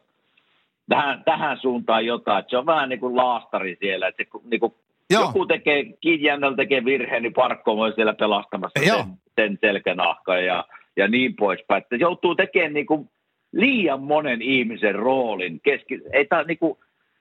[0.90, 2.40] tähän, tähän suuntaan jotain.
[2.40, 4.74] Että se on vähän niin kuin laastari siellä, että se niin kuin
[5.10, 5.22] Joo.
[5.22, 10.66] joku tekee, Kidjannel tekee virheen, niin Parkko on siellä pelastamassa sen, sen selkänahkan ja,
[10.98, 11.84] ja niin poispäin.
[11.84, 13.10] Että joutuu tekemään niin kuin
[13.52, 15.60] liian monen ihmisen roolin.
[15.64, 16.78] Keski, ei tää, niin kuin,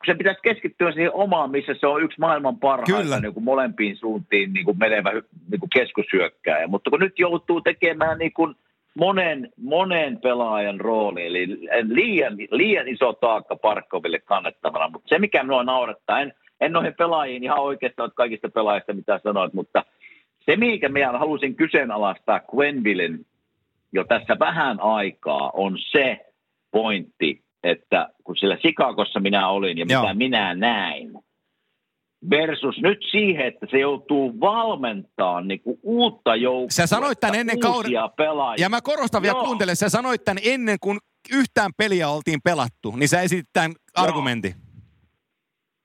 [0.07, 4.53] se pitäisi keskittyä siihen omaan, missä se on yksi maailman parhaista niin kuin molempiin suuntiin
[4.53, 5.13] niin kuin menevä
[5.51, 6.67] niin kuin keskusyökkääjä.
[6.67, 8.55] Mutta kun nyt joutuu tekemään niin kuin
[8.95, 11.47] monen, monen pelaajan rooli, eli
[11.83, 14.89] liian, liian iso taakka Parkkoville kannettavana.
[14.89, 19.53] Mutta se, mikä minua naurettaa, en, en noihin pelaajiin ihan oikeastaan kaikista pelaajista, mitä sanoit,
[19.53, 19.85] mutta
[20.47, 23.27] se, mihinkä minä halusin kyseenalaistaa Quenvillen
[23.93, 26.27] jo tässä vähän aikaa, on se
[26.71, 30.03] pointti, että kun sillä Sikakossa minä olin ja Joo.
[30.03, 31.13] mitä minä näin,
[32.31, 36.71] versus nyt siihen, että se joutuu valmentamaan niin kuin uutta joukkoa.
[36.71, 37.93] Sä sanoit tämän ennen kauden.
[38.17, 38.65] Pelaajia.
[38.65, 40.99] Ja mä korostan vielä kuuntele, sä sanoit tämän ennen kuin
[41.33, 44.55] yhtään peliä oltiin pelattu, niin sä esitit tämän argumentin.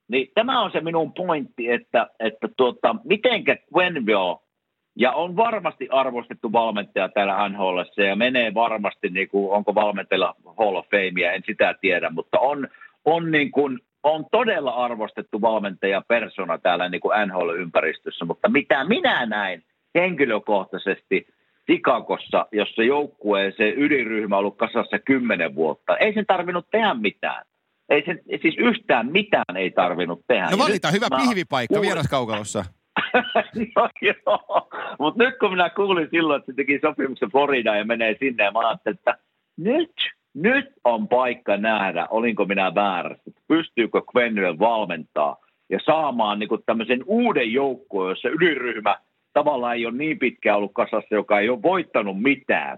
[0.07, 4.47] Niin tämä on se minun pointti, että, että tuota, mitenkä Quenville,
[4.95, 10.75] ja on varmasti arvostettu valmentaja täällä NHL, ja menee varmasti, niin kuin, onko valmentajalla Hall
[10.75, 12.67] of Famea, en sitä tiedä, mutta on,
[13.05, 19.25] on, niin kuin, on todella arvostettu valmentaja persona täällä niin kuin NHL-ympäristössä, mutta mitä minä
[19.25, 19.63] näin
[19.95, 21.27] henkilökohtaisesti
[21.65, 27.45] Tikakossa, jossa joukkueen se ydinryhmä on ollut kasassa kymmenen vuotta, ei sen tarvinnut tehdä mitään.
[27.89, 30.47] Ei se, siis yhtään mitään ei tarvinnut tehdä.
[30.51, 32.65] No valita hyvä mä, pihvipaikka vieraskaukalossa.
[33.75, 34.69] no joo,
[34.99, 38.51] mutta nyt kun minä kuulin silloin, että se teki sopimuksen Floridaan ja menee sinne, ja
[38.51, 39.17] mä ajattelin, että
[39.57, 39.93] nyt,
[40.33, 43.31] nyt on paikka nähdä, olinko minä väärässä.
[43.47, 45.37] Pystyykö Quenville valmentaa
[45.69, 48.97] ja saamaan niin tämmöisen uuden joukkueen, jossa ydinryhmä
[49.33, 52.77] tavallaan ei ole niin pitkään ollut kasassa, joka ei ole voittanut mitään.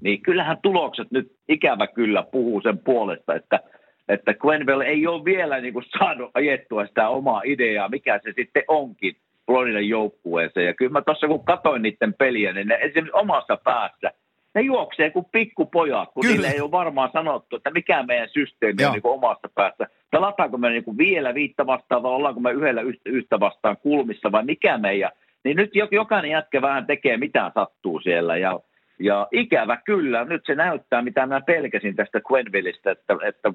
[0.00, 3.60] Niin kyllähän tulokset nyt ikävä kyllä puhuu sen puolesta, että–
[4.08, 8.62] että Quenville ei ole vielä niin kuin saanut ajettua sitä omaa ideaa, mikä se sitten
[8.68, 10.66] onkin Floridan joukkueeseen.
[10.66, 14.12] Ja kyllä mä tuossa kun katsoin niiden peliä, niin ne esimerkiksi omassa päässä,
[14.54, 16.32] ne juoksee kuin pikkupojat, kun kyllä.
[16.32, 18.88] niille ei ole varmaan sanottu, että mikä meidän systeemi Joo.
[18.88, 19.86] on niin kuin omassa päässä.
[20.10, 24.44] Pelataanko me niin kuin vielä viittä vastaan vai ollaanko me yhdellä yhtä vastaan kulmissa vai
[24.44, 25.10] mikä meidän.
[25.44, 28.60] Niin nyt jokainen jätkä vähän tekee mitä sattuu siellä ja
[29.00, 33.52] ja ikävä kyllä, nyt se näyttää, mitä mä pelkäsin tästä Quenvilleistä, että, että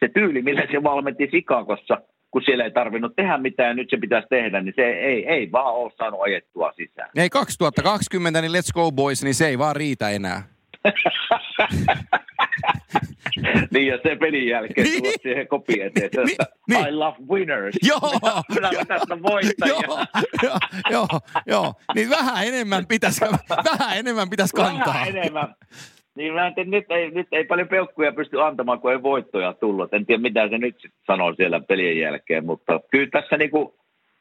[0.00, 3.96] se tyyli, millä se valmentti Sikakossa, kun siellä ei tarvinnut tehdä mitään ja nyt se
[3.96, 7.10] pitäisi tehdä, niin se ei, ei vaan ole saanut ajettua sisään.
[7.16, 10.42] Ei 2020, niin let's go boys, niin se ei vaan riitä enää.
[13.70, 15.02] niin ja se pelin jälkeen niin.
[15.02, 16.36] tuot siihen kopi eteen, että niin,
[16.68, 16.88] niin.
[16.88, 17.76] I love winners.
[17.82, 18.00] Joo.
[18.54, 19.74] Minä tästä voittajia.
[19.86, 20.06] joo,
[20.42, 20.58] joo,
[20.90, 21.08] joo,
[21.46, 23.20] joo, niin vähän enemmän pitäisi,
[23.78, 24.94] vähän enemmän pitäisi kantaa.
[24.94, 25.54] Vähän enemmän.
[26.16, 29.94] Niin mä tiedä, nyt ei, nyt ei paljon peukkuja pysty antamaan, kun ei voittoja tullut.
[29.94, 33.74] En tiedä, mitä se nyt sanoo siellä pelien jälkeen, mutta kyllä tässä niinku,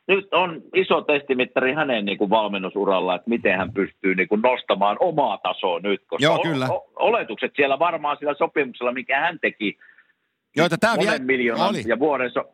[0.08, 5.80] nyt on iso testimittari hänen niinku valmennusuralla, että miten hän pystyy niinku nostamaan omaa tasoa
[5.80, 6.02] nyt.
[6.08, 6.68] Koska Joo, kyllä.
[6.70, 9.78] O- oletukset siellä varmaan sillä sopimuksella, mikä hän teki,
[10.56, 11.24] Joita tämä monen vielä...
[11.24, 11.84] miljoonan oli.
[11.88, 12.52] ja vuoden, so-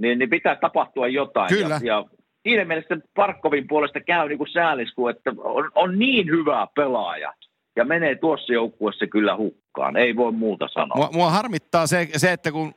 [0.00, 1.48] niin, niin pitää tapahtua jotain.
[1.48, 1.80] Kyllä.
[1.82, 2.04] Ja, ja
[2.42, 7.32] siinä mielessä Parkkovin puolesta käy niin kuin säälisku, että on, on niin hyvä pelaaja–
[7.78, 9.96] ja menee tuossa joukkueessa kyllä hukkaan.
[9.96, 10.96] Ei voi muuta sanoa.
[10.96, 12.74] Mua, mua harmittaa se, se, että kun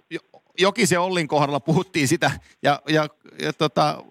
[0.59, 2.31] Jokisen Ollin kohdalla puhuttiin sitä
[2.63, 3.07] ja, ja,
[3.41, 4.03] ja tota,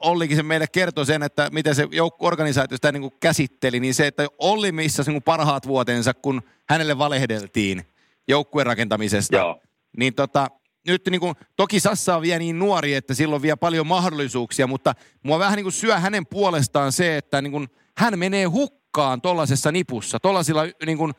[0.00, 4.06] Ollikin se meille kertoi sen, että miten se joukko-organisaatio sitä niin kuin käsitteli, niin se,
[4.06, 7.82] että Olli missä niin parhaat vuotensa, kun hänelle valehdeltiin
[8.28, 9.36] joukkueen rakentamisesta.
[9.36, 9.60] Joo.
[9.96, 10.48] Niin tota,
[10.86, 14.94] nyt niin kuin, toki Sassa on vielä niin nuori, että silloin vielä paljon mahdollisuuksia, mutta
[15.22, 19.20] mua vähän niin kuin syö hänen puolestaan se, että niin kuin, hän menee hukkaan hukkaan
[19.20, 21.12] tuollaisessa nipussa, tuollaisilla niin kuin,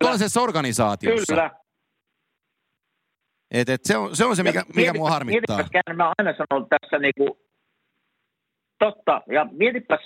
[0.00, 1.34] tuollaisessa organisaatiossa.
[1.34, 1.50] Kyllä.
[3.50, 5.58] Et, et se, on, se on se, mikä, mikä mua harmittaa.
[5.96, 7.30] Mä aina sanon tässä niin kuin,
[8.78, 9.22] totta.
[9.26, 10.00] Ja mietipäs,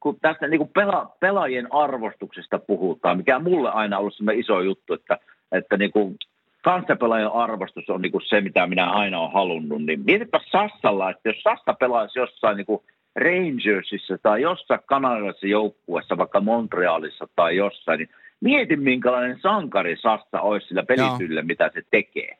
[0.00, 4.60] kun tästä niin kuin pela, pelaajien arvostuksesta puhutaan, mikä on mulle aina ollut semmoinen iso
[4.60, 5.18] juttu, että,
[5.52, 6.16] että niin kuin
[6.62, 11.28] kanssapelaajan arvostus on niin kuin se, mitä minä aina olen halunnut, niin mietipä Sassalla, että
[11.28, 12.82] jos Sassa pelaisi jossain niin kuin
[13.16, 18.10] Rangersissa tai jossain kanadalaisessa joukkueessa, vaikka Montrealissa tai jossain, niin
[18.40, 22.38] mieti minkälainen sankari Sassa olisi sillä pelityllä, mitä se tekee.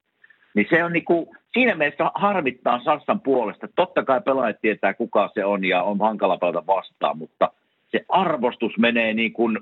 [0.55, 3.69] Niin se on niin kuin, siinä mielessä harmittaa Sassan puolesta.
[3.77, 7.51] Totta kai pelaajat tietää, kuka se on ja on hankala pelata vastaan, mutta
[7.89, 9.59] se arvostus menee niin kuin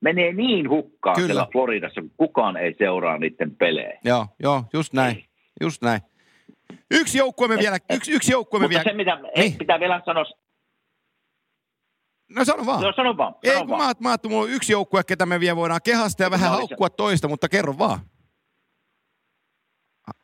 [0.00, 1.26] menee niin hukkaan Kyllä.
[1.26, 3.98] siellä Floridassa, kun kukaan ei seuraa niiden pelejä.
[4.04, 5.24] Joo, joo, just näin.
[5.60, 6.00] Just näin.
[6.90, 8.80] Yksi joukkue me vielä, yksi, yksi joukkue me vielä.
[8.80, 9.58] Mutta se, mitä niin.
[9.58, 10.24] pitää vielä sanoa,
[12.36, 12.82] No sano vaan.
[12.82, 13.34] No sano vaan.
[13.44, 13.96] Sano Ei, kun vaan.
[14.02, 16.94] mä, mä mulla on yksi joukkue, ketä me vielä voidaan kehasta ja vähän haukkua se...
[16.96, 17.98] toista, mutta kerro vaan.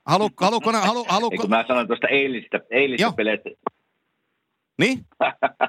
[0.07, 3.51] Halu, haluatko, halu, halu, Ei, kun mä sanoin tuosta eilisistä, eilisistä peleistä.
[4.79, 4.99] Niin?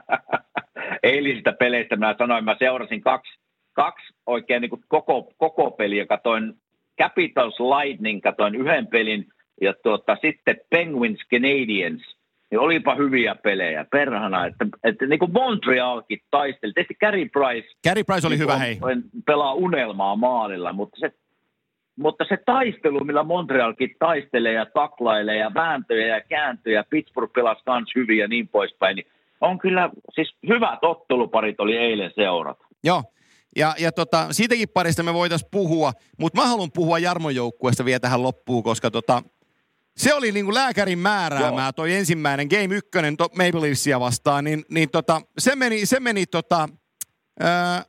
[1.03, 3.39] eilisistä peleistä mä sanoin, mä seurasin kaksi,
[3.73, 6.05] kaksi oikein niin koko, koko peliä.
[6.05, 6.53] Katoin
[7.01, 9.27] Capitals Lightning, katoin yhden pelin
[9.61, 12.03] ja tuota, sitten Penguins Canadiens–
[12.51, 16.73] niin olipa hyviä pelejä, perhana, että, että niin kuin Montrealkin taisteli.
[16.73, 17.67] Tietysti Carey Price.
[17.87, 18.79] Carey Price oli niin hyvä, hei.
[19.25, 21.13] Pelaa unelmaa maalilla, mutta se,
[21.97, 27.89] mutta se taistelu, millä Montrealkin taistelee ja taklailee ja vääntöjä ja kääntöjä, Pittsburgh pelasi myös
[27.95, 29.07] hyvin ja niin poispäin, niin
[29.41, 32.57] on kyllä, siis hyvät otteluparit oli eilen seurat.
[32.83, 33.03] Joo,
[33.57, 37.99] ja, ja tota, siitäkin parista me voitaisiin puhua, mutta mä haluan puhua Jarmon joukkueesta vielä
[37.99, 39.23] tähän loppuun, koska tota,
[39.97, 41.73] se oli niin kuin lääkärin määräämää Joo.
[41.73, 46.25] toi ensimmäinen Game 1 to, Maple Leafsia vastaan, niin, niin tota, se meni, se meni
[46.25, 46.69] tota,
[47.39, 47.85] ää,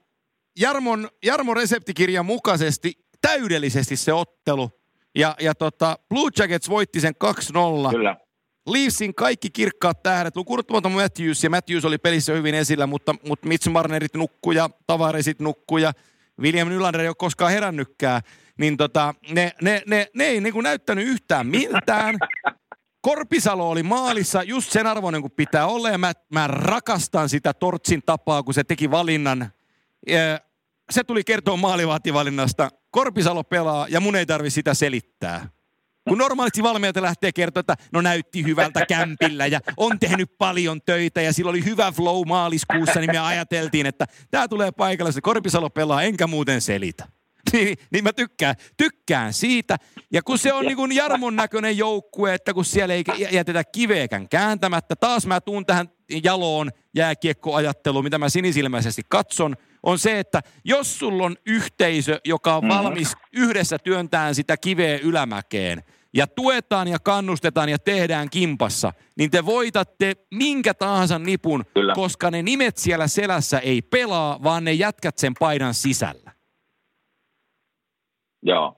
[0.58, 4.70] Jarmon, Jarmon reseptikirjan mukaisesti täydellisesti se ottelu.
[5.14, 7.90] Ja, ja tota, Blue Jackets voitti sen 2-0.
[7.90, 8.16] Kyllä.
[8.66, 13.68] Leafsin kaikki kirkkaat tähdet, lukuunottamatta Matthews, ja Matthews oli pelissä hyvin esillä, mutta, mutta Mitch
[13.70, 15.92] Marnerit nukkuja, Tavaresit nukkuja,
[16.40, 18.22] William Nylander ei ole koskaan herännytkään
[18.58, 22.16] niin tota, ne, ne, ne, ne ei niinku näyttänyt yhtään miltään.
[23.00, 28.02] Korpisalo oli maalissa just sen arvoinen kuin pitää olla ja mä, mä rakastan sitä Tortsin
[28.06, 29.52] tapaa, kun se teki valinnan.
[30.90, 32.70] Se tuli kertoa maalivahtivalinnasta.
[32.90, 35.48] Korpisalo pelaa ja mun ei tarvi sitä selittää.
[36.08, 41.22] Kun normaalisti valmijat lähtee kertoa, että no näytti hyvältä kämpillä ja on tehnyt paljon töitä
[41.22, 45.70] ja sillä oli hyvä flow maaliskuussa, niin me ajateltiin, että tämä tulee paikalle, se Korpisalo
[45.70, 47.08] pelaa, enkä muuten selitä.
[47.52, 49.76] niin, niin mä tykkään, tykkään siitä.
[50.12, 54.28] Ja kun se on niin kuin Jarmon näköinen joukkue, että kun siellä ei jätetä kiveekään
[54.28, 55.88] kääntämättä, taas mä tuun tähän
[56.24, 62.64] jaloon jääkiekkoajatteluun, mitä mä sinisilmäisesti katson, on se, että jos sulla on yhteisö, joka on
[62.64, 62.84] mm-hmm.
[62.84, 65.82] valmis yhdessä työntään sitä kiveä ylämäkeen,
[66.14, 71.94] ja tuetaan ja kannustetaan ja tehdään kimpassa, niin te voitatte minkä tahansa nipun, Kyllä.
[71.94, 76.37] koska ne nimet siellä selässä ei pelaa, vaan ne jätkät sen paidan sisällä.
[78.42, 78.74] Joo.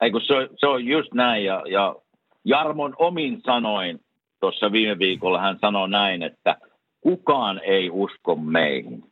[0.00, 1.96] Ei kun se, se on just näin ja, ja
[2.44, 4.00] Jarmon omin sanoin
[4.40, 6.56] tuossa viime viikolla hän sanoi näin, että
[7.00, 9.04] kukaan ei usko meihin.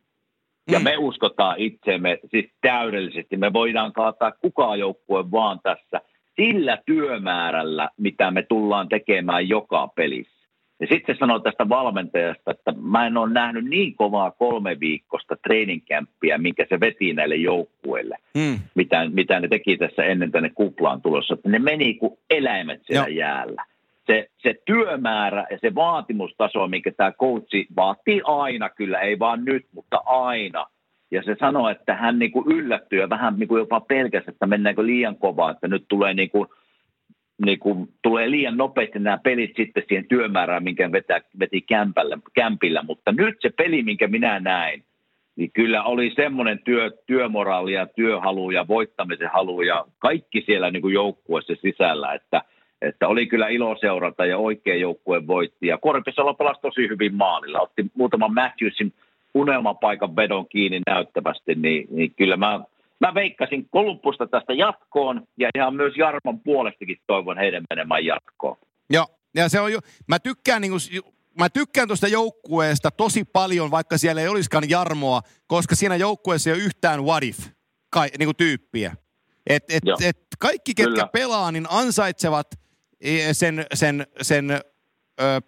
[0.70, 0.84] Ja mm.
[0.84, 3.36] me uskotaan itseemme siis täydellisesti.
[3.36, 6.00] Me voidaan kaataa kukaan joukkue vaan tässä
[6.36, 10.37] sillä työmäärällä, mitä me tullaan tekemään joka pelissä.
[10.80, 16.38] Ja sitten sanoo tästä valmentajasta, että mä en ole nähnyt niin kovaa kolme viikkosta treeninkämppiä,
[16.38, 18.58] minkä se veti näille joukkueille, mm.
[18.74, 21.34] mitä, mitä ne teki tässä ennen tänne kuplaan tulossa.
[21.34, 23.18] Että ne meni kuin eläimet siellä Joo.
[23.18, 23.64] jäällä.
[24.06, 29.66] Se, se työmäärä ja se vaatimustaso, minkä tämä coachi vaatii aina kyllä, ei vaan nyt,
[29.74, 30.66] mutta aina.
[31.10, 34.46] Ja se sanoi, että hän niin kuin yllättyi ja vähän niin kuin jopa pelkäsi, että
[34.46, 36.48] mennäänkö liian kovaa, että nyt tulee niin kuin–
[37.44, 42.82] niin kuin tulee liian nopeasti nämä pelit sitten siihen työmäärään, minkä vetää, veti kämpällä, kämpillä.
[42.82, 44.84] Mutta nyt se peli, minkä minä näin,
[45.36, 50.82] niin kyllä oli semmoinen työ, työmoraali ja työhalu ja voittamisen halu ja kaikki siellä niin
[50.82, 52.42] kuin joukkueessa sisällä, että,
[52.82, 55.66] että oli kyllä ilo seurata ja oikea joukkue voitti.
[55.66, 58.92] Ja Korpisalo pelasi tosi hyvin maalilla, otti muutaman Matthewsin
[59.34, 62.60] unelmapaikan vedon kiinni näyttävästi, niin, niin kyllä mä
[63.00, 68.56] mä veikkasin Kolumpusta tästä jatkoon ja ihan myös Jarmon puolestakin toivon heidän menemään jatkoon.
[68.90, 70.80] Joo, ja se on jo, mä tykkään niin kuin,
[71.38, 76.54] mä tykkään tuosta joukkueesta tosi paljon, vaikka siellä ei olisikaan Jarmoa, koska siinä joukkueessa ei
[76.54, 77.38] ole yhtään what if
[77.90, 78.96] kai, niin kuin tyyppiä.
[79.46, 81.08] Et, et, et kaikki, ketkä Kyllä.
[81.12, 82.46] pelaa, niin ansaitsevat
[83.00, 84.60] e, sen, sen, sen ö,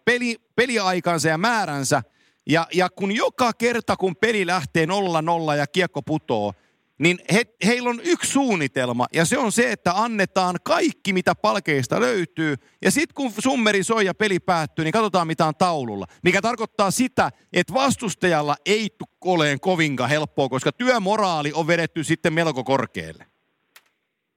[0.05, 2.03] peli, peliaikansa ja määränsä.
[2.47, 6.55] Ja, ja kun joka kerta, kun peli lähtee 0-0 ja kiekko putoo,
[7.01, 12.01] niin he, heillä on yksi suunnitelma, ja se on se, että annetaan kaikki, mitä palkeista
[12.01, 16.07] löytyy, ja sitten kun summeri soi ja peli päättyy, niin katsotaan, mitä on taululla.
[16.25, 22.33] Mikä tarkoittaa sitä, että vastustajalla ei tule oleen kovinka helppoa, koska työmoraali on vedetty sitten
[22.33, 23.27] melko korkealle.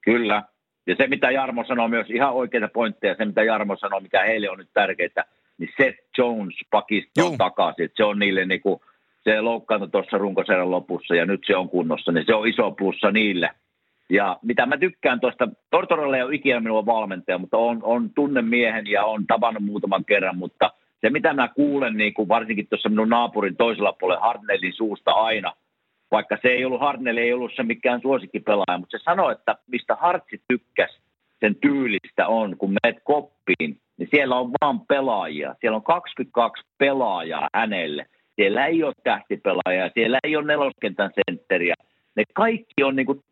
[0.01, 0.43] Kyllä,
[0.87, 4.49] ja se, mitä Jarmo sanoo myös, ihan oikeita pointteja, se, mitä Jarmo sanoo, mikä heille
[4.49, 5.25] on nyt tärkeää,
[5.57, 7.89] niin Seth Jones pakista on takaisin.
[7.95, 8.79] Se on niille niin kuin,
[9.23, 13.11] se loukkaantui tuossa runkosarjan lopussa ja nyt se on kunnossa, niin se on iso plussa
[13.11, 13.49] niille.
[14.09, 18.87] Ja mitä mä tykkään tuosta, Tortorella ei ole ikinä minua valmentaja, mutta on, on tunnemiehen
[18.87, 20.71] ja on tavannut muutaman kerran, mutta
[21.01, 25.53] se mitä mä kuulen niin kuin varsinkin tuossa minun naapurin toisella puolella Hartnellin suusta aina,
[26.11, 29.95] vaikka se ei ollut Hartnell, ei ollut se mikään suosikkipelaaja, mutta se sanoi, että mistä
[29.95, 31.03] Hartsi tykkäsi
[31.39, 35.55] sen tyylistä on, kun menet koppiin, niin siellä on vaan pelaajia.
[35.61, 38.05] Siellä on 22 pelaajaa hänelle.
[38.35, 41.73] Siellä ei ole tähtipelaajia, siellä ei ole neloskentän sentteriä.
[42.15, 43.23] Ne kaikki on niinku,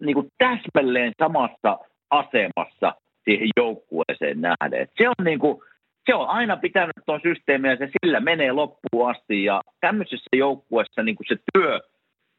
[0.00, 1.78] niinku täsmälleen samassa
[2.10, 2.94] asemassa
[3.24, 4.88] siihen joukkueeseen nähden.
[4.98, 5.64] Se on niinku,
[6.06, 9.44] se on aina pitänyt tuon systeemiä ja se sillä menee loppuun asti.
[9.44, 11.80] Ja tämmöisessä joukkueessa niin se työ,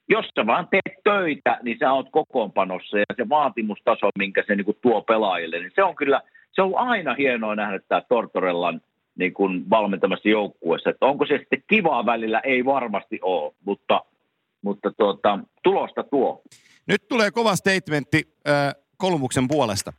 [0.09, 4.78] jos sä vaan teet töitä, niin sä oot kokoonpanossa ja se vaatimustaso, minkä se niin
[4.82, 8.82] tuo pelaajille, niin se on kyllä, se on aina hienoa nähdä tämä Tortorellan
[9.18, 10.89] niin kuin valmentamassa joukkueessa.
[10.89, 12.39] Että onko se sitten kivaa välillä?
[12.39, 14.01] Ei varmasti ole, mutta,
[14.61, 16.41] mutta tuota, tulosta tuo.
[16.88, 19.93] Nyt tulee kova statementti äh, Kolumuksen puolesta.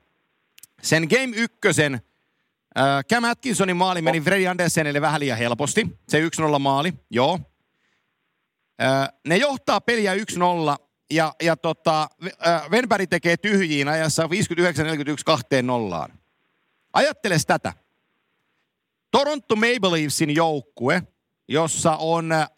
[0.83, 5.87] Sen Game ykkösen äh, Cam Atkinsonin maali meni Freddy Andersenille vähän liian helposti.
[6.09, 7.39] Se 1-0 maali, joo.
[8.83, 10.19] Äh, ne johtaa peliä 1-0
[11.11, 12.09] ja, ja tota,
[12.71, 14.27] Venberg tekee tyhjiin ajassa 59-41
[15.25, 16.13] kahteen nollaan.
[16.93, 17.73] Ajatteles tätä.
[19.11, 21.03] Toronto Maple Leafsin joukkue,
[21.49, 22.49] jossa on äh,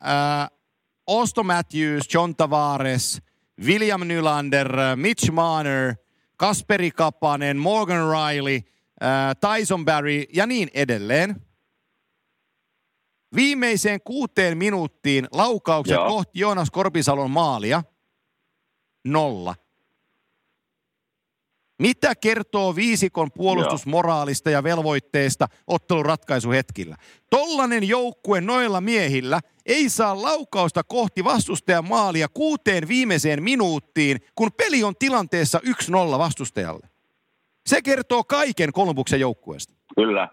[1.07, 3.23] Osto Matthews, John Tavares,
[3.65, 5.95] William Nylander, Mitch Marner,
[6.37, 11.37] Kasperi Kapanen, Morgan Riley, äh, Tyson Barry ja niin edelleen.
[13.37, 16.09] Viimeiseen kuuteen minuuttiin laukaukset Joo.
[16.09, 17.83] kohti Joonas Korpisalon maalia.
[19.05, 19.55] Nolla.
[21.81, 26.97] Mitä kertoo viisikon puolustusmoraalista ja velvoitteesta ottelun ratkaisuhetkillä?
[27.31, 34.85] Tollanen joukkue noilla miehillä ei saa laukausta kohti vastustajan maalia kuuteen viimeiseen minuuttiin, kun peli
[34.85, 35.61] on tilanteessa
[36.15, 36.89] 1-0 vastustajalle.
[37.67, 39.75] Se kertoo kaiken Kolumbuksen joukkueesta.
[39.95, 40.29] Kyllä.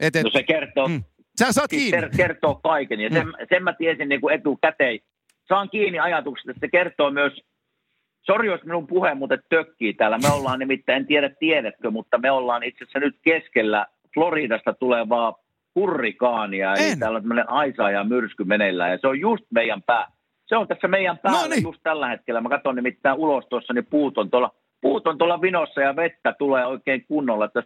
[0.00, 1.04] Et, et, no se kertoo, mm.
[1.38, 2.00] Sä saat kiinni.
[2.00, 3.32] Se kertoo kaiken ja sen, mm.
[3.48, 4.98] sen mä tiesin niin kuin etukäteen.
[5.48, 7.32] Saan kiinni ajatuksesta, että se kertoo myös
[8.22, 10.18] Sori, jos minun puhe muuten tökkii täällä.
[10.18, 15.38] Me ollaan nimittäin, en tiedä tiedätkö, mutta me ollaan itse asiassa nyt keskellä Floridasta tulevaa
[15.74, 16.74] hurrikaania.
[16.74, 16.98] Eli en.
[16.98, 20.06] täällä on tämmöinen aisa ja myrsky meneillään ja se on just meidän pää.
[20.46, 21.62] Se on tässä meidän päällä no niin.
[21.62, 22.40] just tällä hetkellä.
[22.40, 26.34] Mä katson nimittäin ulos tuossa, niin puut on tuolla, puut on tuolla vinossa ja vettä
[26.38, 27.48] tulee oikein kunnolla.
[27.54, 27.64] Jos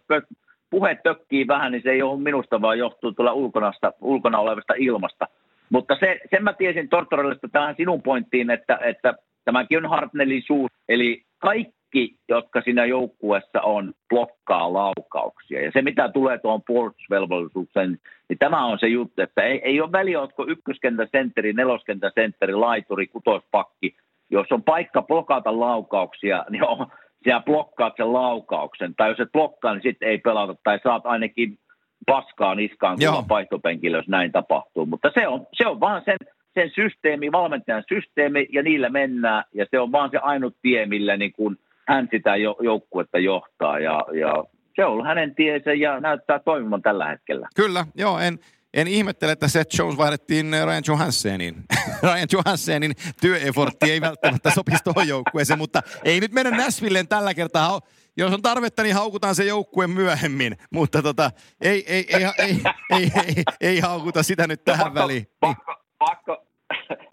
[0.69, 5.27] puhe tökkii vähän, niin se ei ole minusta, vaan johtuu tuolla ulkonasta, ulkona olevasta ilmasta.
[5.69, 9.13] Mutta se, sen mä tiesin Tortorellista tähän sinun pointtiin, että, että
[9.47, 15.63] tämäkin on Hartnellin suus, eli kaikki, jotka siinä joukkueessa on, blokkaa laukauksia.
[15.63, 17.97] Ja se, mitä tulee tuohon puolustusvelvollisuuteen,
[18.29, 22.55] niin tämä on se juttu, että ei, ei ole väliä, oletko ykköskentä sentteri, neloskentän sentteri,
[22.55, 23.95] laituri, kutospakki.
[24.29, 26.87] Jos on paikka blokata laukauksia, niin on,
[27.23, 28.95] siellä blokkaat sen laukauksen.
[28.95, 30.55] Tai jos et blokkaa, niin sitten ei pelata.
[30.63, 31.57] Tai saat ainakin
[32.05, 34.85] paskaa niskaan kun vaihtopenkillä, jos näin tapahtuu.
[34.85, 36.17] Mutta se on, se on vaan sen
[36.57, 41.17] sen systeemi, valmentajan systeemi ja niillä mennään ja se on vaan se ainut tie, millä
[41.17, 44.43] niin kuin hän sitä joukkuetta johtaa ja, ja
[44.75, 47.47] se on hänen tiensä ja näyttää toimivan tällä hetkellä.
[47.55, 48.39] Kyllä, joo, en,
[48.73, 51.55] en ihmettele, että Seth Jones vaihdettiin Ryan Johansenin.
[52.03, 52.91] Ryan Johansenin
[53.21, 57.79] työefortti ei välttämättä sopisi tuohon joukkueeseen, mutta ei nyt mennä Näsvilleen tällä kertaa.
[58.17, 61.31] Jos on tarvetta, niin haukutaan se joukkue myöhemmin, mutta tota,
[61.61, 65.27] ei, ei, ei, ei, ei, ei, ei, ei haukuta sitä nyt tähän pakko, väliin.
[65.39, 66.46] Pakko, pakko,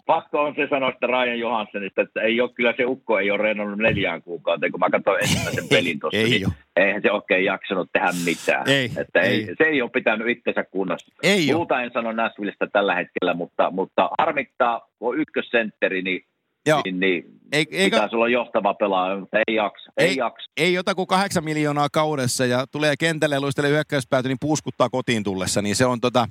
[0.05, 3.43] pakko on se sanoa sitä Ryan Johanssenista, että ei ole, kyllä se ukko ei ole
[3.43, 7.89] reenannut neljään kuukauteen, kun mä katsoin ensimmäisen pelin tuossa, ei niin eihän se oikein jaksanut
[7.93, 8.69] tehdä mitään.
[8.69, 9.55] Ei, että ei, ei.
[9.57, 11.11] se ei ole pitänyt itsensä kunnossa.
[11.23, 16.25] Ei Muuta en sano Nashvillestä tällä hetkellä, mutta, mutta harmittaa, kun ykkössentteri, niin
[16.65, 16.81] Joo.
[16.85, 19.91] niin, niin ei, eikä, pitäisi olla johtava pelaaja, mutta ei jaksa.
[19.97, 20.51] Ei, ei, jaksa.
[20.57, 25.23] ei jota kuin kahdeksan miljoonaa kaudessa ja tulee kentälle ja luistelee hyökkäyspääty, niin puuskuttaa kotiin
[25.23, 26.27] tullessa, niin se on tota,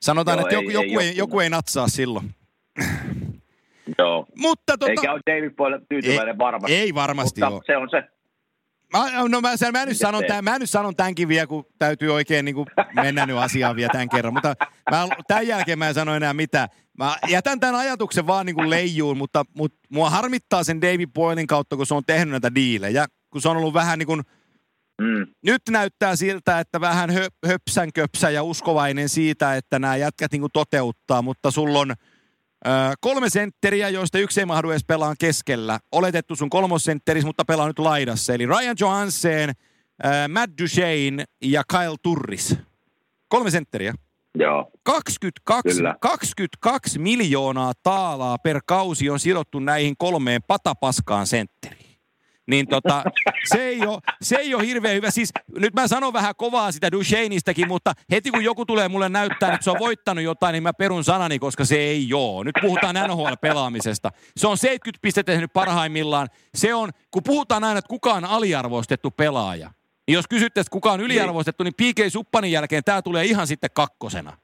[0.00, 2.37] sanotaan, Joo, että ei, joku, ei, joku, ei, joku ei natsaa silloin.
[3.98, 4.26] Joo.
[4.36, 4.90] Mutta tota...
[4.90, 6.74] Eikä ole David Boyle tyytyväinen ei, varmasti.
[6.74, 7.62] Ei varmasti Mutta ole.
[7.66, 8.02] se on se.
[8.92, 12.44] Mä, no mä, mä, nyt sanon tämän, mä nyt sanon tämänkin vielä, kun täytyy oikein
[12.44, 14.34] niin kuin mennä nyt asiaan vielä tämän kerran.
[14.34, 14.54] Mutta
[14.90, 16.68] mä, tämän jälkeen mä en sano enää mitään.
[16.98, 21.46] Mä jätän tämän ajatuksen vaan niin kuin leijuun, mutta, mutta mua harmittaa sen David Boylin
[21.46, 23.06] kautta, kun se on tehnyt näitä diilejä.
[23.30, 24.22] Kun se on ollut vähän niin kuin,
[25.00, 25.26] mm.
[25.42, 30.40] nyt näyttää siltä, että vähän hö, höpsän köpsä ja uskovainen siitä, että nämä jätkät niin
[30.40, 31.94] kuin toteuttaa, mutta sulla on–
[33.00, 35.78] kolme sentteriä, joista yksi ei mahdu edes pelaan keskellä.
[35.92, 38.34] Oletettu sun kolmosentteris, mutta pelaa nyt laidassa.
[38.34, 39.52] Eli Ryan Johansen,
[40.28, 42.56] Matt Duchesne ja Kyle Turris.
[43.28, 43.94] Kolme sentteriä.
[44.34, 44.70] Joo.
[44.82, 51.77] 22, 22 miljoonaa taalaa per kausi on sidottu näihin kolmeen patapaskaan sentteriin
[52.48, 53.04] niin tota,
[53.44, 55.10] se, ei ole, se ei ole hirveän hyvä.
[55.10, 59.52] Siis nyt mä sanon vähän kovaa sitä Duchesneistäkin, mutta heti kun joku tulee mulle näyttää,
[59.54, 62.44] että se on voittanut jotain, niin mä perun sanani, koska se ei ole.
[62.44, 64.10] Nyt puhutaan NHL-pelaamisesta.
[64.36, 66.28] Se on 70 pistettä tehnyt parhaimmillaan.
[66.54, 69.70] Se on, kun puhutaan aina, että kuka on aliarvoistettu pelaaja.
[70.06, 74.36] Niin jos kysyttäisiin, kuka on yliarvoistettu, niin PK Suppanin jälkeen tämä tulee ihan sitten kakkosena.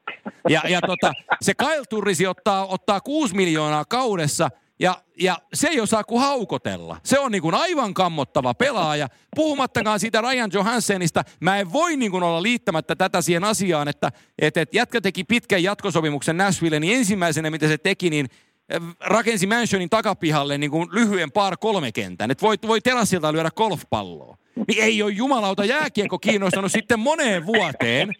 [0.49, 4.49] Ja, ja tota, se Kyle Turrisi ottaa, ottaa 6 miljoonaa kaudessa–
[4.79, 6.97] ja, ja se ei osaa kuin haukotella.
[7.03, 9.07] Se on niin kuin aivan kammottava pelaaja.
[9.35, 14.11] Puhumattakaan siitä Ryan Johansenista, mä en voi niin kuin olla liittämättä tätä siihen asiaan, että
[14.39, 18.27] et, et jätkä teki pitkän jatkosopimuksen Nashville, niin ensimmäisenä mitä se teki, niin
[18.69, 22.31] eh, rakensi Mansionin takapihalle niin kuin lyhyen par kolmekentän.
[22.31, 24.37] Että voi, voi terassilta lyödä golfpalloa.
[24.67, 28.11] Niin ei ole jumalauta jääkiekko kiinnostanut sitten moneen vuoteen.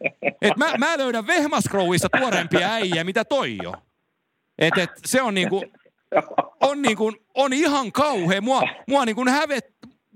[0.42, 3.74] Että mä, mä löydän Vehmaskrouissa tuorempia äijä, mitä toi jo.
[4.60, 5.64] Et, et, se on niinku,
[6.62, 8.42] on, niin kuin, on ihan kauhea.
[8.42, 9.66] Mua, mua, niin kuin hävet,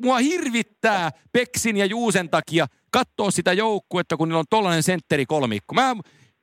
[0.04, 5.76] mua hirvittää Peksin ja Juusen takia katsoa sitä joukkuetta, kun niillä on tollainen sentteri kolmikko.
[5.76, 5.96] Mä,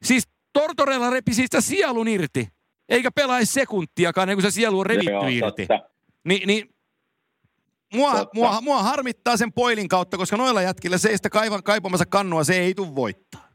[0.02, 2.48] siis Tortorella repi siitä sielun irti,
[2.88, 5.68] eikä pelaisi sekuntiakaan, niin kuin se sielu on revitty Joo, irti.
[6.24, 6.74] Ni, niin
[7.94, 11.30] mua, mua, mua, harmittaa sen poilin kautta, koska noilla jätkillä se ei sitä
[11.64, 13.45] kaipamassa kannua, se ei tule voittaa.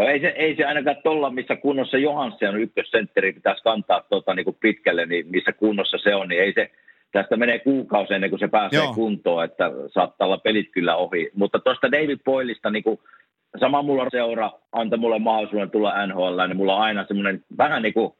[0.00, 4.44] No ei se, ei se ainakaan tuolla, missä kunnossa Johansson ykkössentteri pitäisi kantaa tuota, niin
[4.44, 6.70] kuin pitkälle, niin missä kunnossa se on, niin ei se,
[7.12, 8.94] tästä menee kuukausi ennen kuin se pääsee Joo.
[8.94, 11.30] kuntoon, että saattaa olla pelit kyllä ohi.
[11.34, 13.00] Mutta tuosta David Boylista, niin kuin,
[13.60, 17.94] sama mulla seura antoi mulle mahdollisuuden tulla NHL, niin mulla on aina semmoinen vähän niin
[17.94, 18.12] kuin,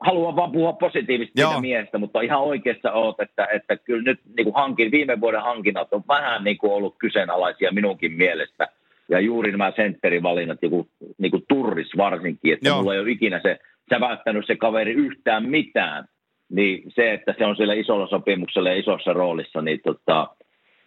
[0.00, 4.44] haluan vaan puhua positiivisesti siitä miestä, mutta ihan oikeassa oot, että, että kyllä nyt niin
[4.44, 8.68] kuin hankin, viime vuoden hankinnat on vähän niin kuin ollut kyseenalaisia minunkin mielestä–
[9.08, 10.88] ja juuri nämä sentterivalinnat, joku
[11.18, 12.78] niin kuin turris varsinkin, että Joo.
[12.78, 13.58] mulla ei ole ikinä se
[13.90, 16.04] säväyttänyt se kaveri yhtään mitään,
[16.48, 20.28] niin se, että se on siellä isolla sopimuksella ja isossa roolissa, niin tota,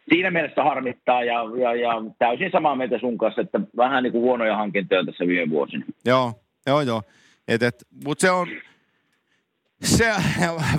[0.09, 4.21] siinä mielessä harmittaa ja, ja, ja täysin samaa mieltä sun kanssa, että vähän niin kuin
[4.21, 5.85] huonoja hankintoja tässä viime vuosina.
[6.05, 6.33] Joo,
[6.67, 7.01] joo, joo.
[7.47, 8.47] Et, et, Mutta se on,
[9.81, 10.11] se,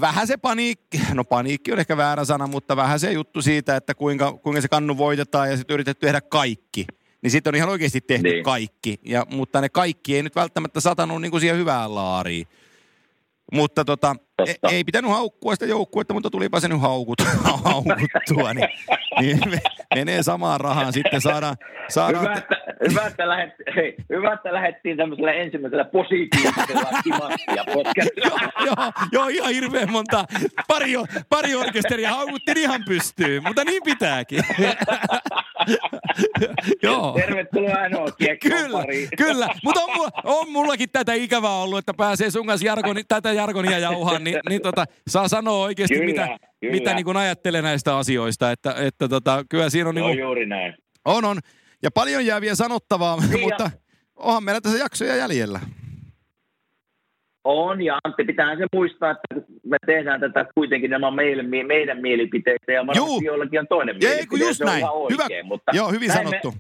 [0.01, 3.95] vähän se paniikki, no paniikki on ehkä väärä sana, mutta vähän se juttu siitä, että
[3.95, 6.87] kuinka, kuinka se kannu voitetaan ja sitten yritetty tehdä kaikki–
[7.23, 8.45] niin sitten on ihan oikeasti tehty niin.
[8.45, 9.01] kaikki.
[9.05, 12.47] Ja, mutta ne kaikki ei nyt välttämättä satanut niin kuin siihen hyvään laariin.
[13.53, 17.19] Mutta tota, e, ei pitänyt haukkua sitä joukkuetta, mutta tulipa se nyt haukut,
[17.65, 18.69] haukuttua, niin,
[19.21, 19.41] niin
[19.95, 21.57] menee samaan rahaan sitten saadaan.
[21.89, 22.57] saadaan hyvä, että,
[22.91, 27.65] hyvä, että lähet, hei, hyvä, että lähdettiin tämmöisellä ensimmäisellä positiivisella kimanttia
[28.25, 30.25] joo, joo, joo, ihan hirveän monta.
[30.69, 30.93] Pari,
[31.29, 34.43] pari orkesteria haukuttiin ihan pystyyn, mutta niin pitääkin.
[36.83, 37.13] joo.
[37.17, 38.07] Tervetuloa ainoa
[38.43, 38.85] Kyllä,
[39.17, 39.49] kyllä.
[39.65, 43.79] mutta on, mulla, on mullakin tätä ikävää ollut, että pääsee sun kanssa jargoni, tätä jargonia
[43.79, 46.73] jauhaan, niin, niin tota, saa sanoa oikeasti, kyllä, mitä, kyllä.
[46.73, 48.51] mitä niin kuin ajattelee näistä asioista.
[48.51, 49.95] Että, että tota, kyllä siinä on...
[49.95, 50.75] Niin kuin, juuri näin.
[51.05, 51.39] On, on.
[51.83, 53.71] Ja paljon jää vielä sanottavaa, niin mutta
[54.17, 55.61] onhan meillä tässä jaksoja jäljellä.
[57.45, 62.73] On, ja Antti, pitää se muistaa, että me tehdään tätä kuitenkin nämä meidän, meidän mielipiteitä,
[62.73, 64.85] ja varmasti jollakin on toinen Ei, mielipide, just näin.
[64.85, 65.49] oikein, Hyvä.
[65.49, 66.51] Mutta Joo, hyvin näin sanottu.
[66.51, 66.59] Me,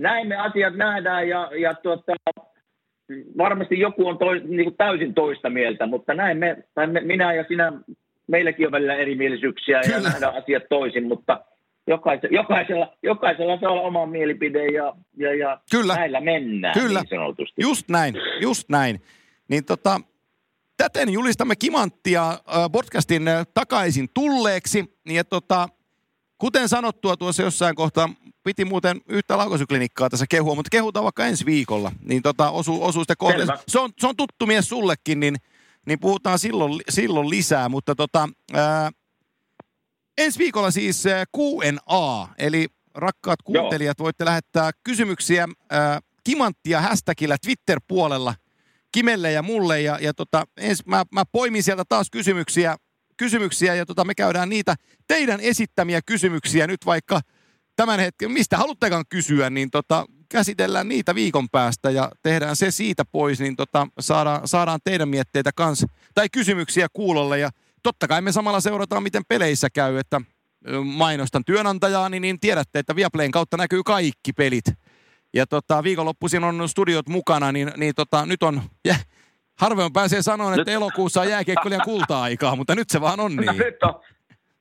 [0.00, 2.12] näin me asiat nähdään, ja, ja tuota,
[3.38, 7.34] varmasti joku on toi, niin kuin täysin toista mieltä, mutta näin me, tai me, minä
[7.34, 7.72] ja sinä,
[8.26, 9.96] meilläkin on välillä erimielisyyksiä Kyllä.
[9.96, 11.44] ja nähdään asiat toisin, mutta
[11.86, 15.94] jokaisella, jokaisella, jokaisella saa olla oma mielipide ja, ja, ja Kyllä.
[15.94, 17.00] näillä mennään Kyllä.
[17.00, 17.62] niin sanotusti.
[17.62, 19.00] Just näin, just näin.
[19.48, 20.00] Niin tota,
[20.76, 22.38] täten julistamme Kimanttia äh,
[22.72, 23.22] podcastin
[23.54, 24.84] takaisin tulleeksi.
[25.06, 25.68] Ja tota,
[26.38, 28.08] kuten sanottua tuossa jossain kohtaa,
[28.44, 31.92] piti muuten yhtä laukosyklinikkaa tässä kehua, mutta kehutaan vaikka ensi viikolla.
[32.02, 33.46] Niin tota, osuu, osuu sitten kohde.
[33.68, 35.36] Se on, se on tuttu mies sullekin, niin,
[35.86, 37.68] niin puhutaan silloin, silloin lisää.
[37.68, 38.90] Mutta tota, ää,
[40.18, 41.04] ensi viikolla siis
[41.36, 44.04] Q&A, eli rakkaat kuuntelijat, Joo.
[44.04, 48.34] voitte lähettää kysymyksiä ää, Kimanttia hashtagillä Twitter-puolella
[48.96, 49.80] Kimelle ja mulle.
[49.80, 52.76] Ja, ja tota, ens, mä, mä poimin sieltä taas kysymyksiä
[53.16, 54.74] kysymyksiä ja tota, me käydään niitä
[55.08, 57.20] teidän esittämiä kysymyksiä nyt vaikka
[57.76, 63.04] tämän hetken, mistä haluttekaan kysyä, niin tota, käsitellään niitä viikon päästä ja tehdään se siitä
[63.04, 67.50] pois, niin tota, saadaan, saadaan teidän mietteitä kans, tai kysymyksiä kuulolle ja
[67.82, 70.20] totta kai me samalla seurataan, miten peleissä käy, että
[70.84, 74.64] mainostan työnantajaa, niin, niin tiedätte, että Viaplayn kautta näkyy kaikki pelit.
[75.36, 79.06] Ja tota, viikonloppuisin on studiot mukana, niin, niin tota, nyt on, yeah,
[79.60, 83.58] harvoin pääsee sanoa, että elokuussa on jääkiekkoilijan kulta-aikaa, mutta nyt se vaan on no niin.
[83.58, 83.94] No, nyt on,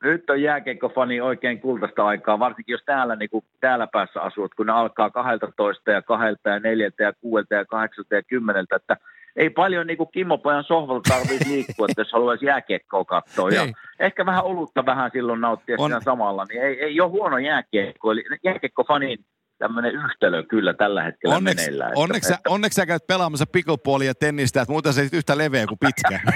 [0.03, 4.65] nyt on jääkeikkofani oikein kultaista aikaa, varsinkin jos täällä, niin kuin, täällä päässä asut, kun
[4.65, 8.97] ne alkaa 12 ja 2 ja 4 ja 6 ja 8 ja 10, että
[9.35, 13.49] ei paljon niin kuin Kimmo Pojan sohvalta tarvitse liikkua, että jos haluaisi jääkiekkoa katsoa.
[13.49, 13.67] Ja
[13.99, 15.89] ehkä vähän olutta vähän silloin nauttia on.
[15.89, 18.11] siinä samalla, niin ei, ei ole huono jääkiekko.
[18.11, 19.25] Eli jääkiekkofanin
[19.57, 21.91] tämmöinen yhtälö kyllä tällä hetkellä onneksi, meneillään.
[21.95, 25.79] Onneksi, että, onneksi sä käyt pelaamassa pickleballia ja tennistä, että muuten se yhtä leveä kuin
[25.79, 26.19] pitkä.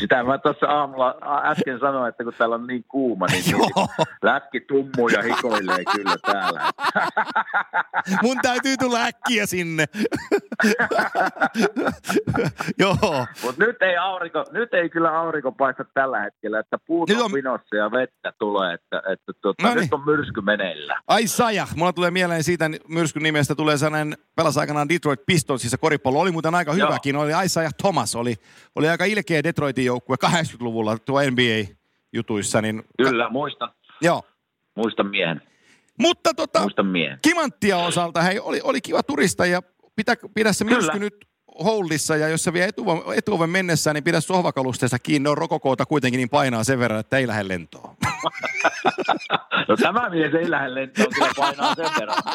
[0.00, 3.44] Sitä mä tuossa aamulla äsken sanoin, että kun täällä on niin kuuma, niin
[4.22, 6.60] lätki tummuu ja hikoilee kyllä täällä.
[8.22, 9.84] Mun täytyy tulla äkkiä sinne.
[12.78, 13.26] Joo.
[13.42, 17.32] Mutta nyt ei, aurinko, nyt ei kyllä aurinko paista tällä hetkellä, että puut on, on
[17.32, 19.80] vinossa ja vettä tulee, että, että tuota, no niin.
[19.80, 21.00] nyt on myrsky meneillä.
[21.08, 26.20] Ai saja, mulla tulee mieleen siitä myrskyn nimestä tulee sellainen pelas aikanaan Detroit Pistonsissa koripallo.
[26.20, 28.34] Oli muuten aika hyväkin, oli Isaiah Thomas, oli,
[28.74, 32.62] oli aika ilkeä Detroit Detroitin joukkue 80-luvulla tuo NBA-jutuissa.
[32.62, 32.82] Niin...
[32.96, 33.72] Kyllä, muistan.
[34.00, 34.22] Joo.
[34.76, 35.42] Muistan miehen.
[35.98, 37.18] Mutta tota, Muistan miehen.
[37.22, 39.62] Kimanttia osalta, hei, oli, oli kiva turista ja
[39.96, 41.14] pitä, pidä se myrsky nyt
[41.64, 45.28] holdissa ja jos se vie etuoven, etuoven mennessä, niin pidä sohvakalusteessa kiinni.
[45.28, 47.94] On rokokoota kuitenkin niin painaa sen verran, että ei lähde lentoon.
[49.68, 52.18] no tämä mies ei lähde lentoon, kyllä painaa sen verran.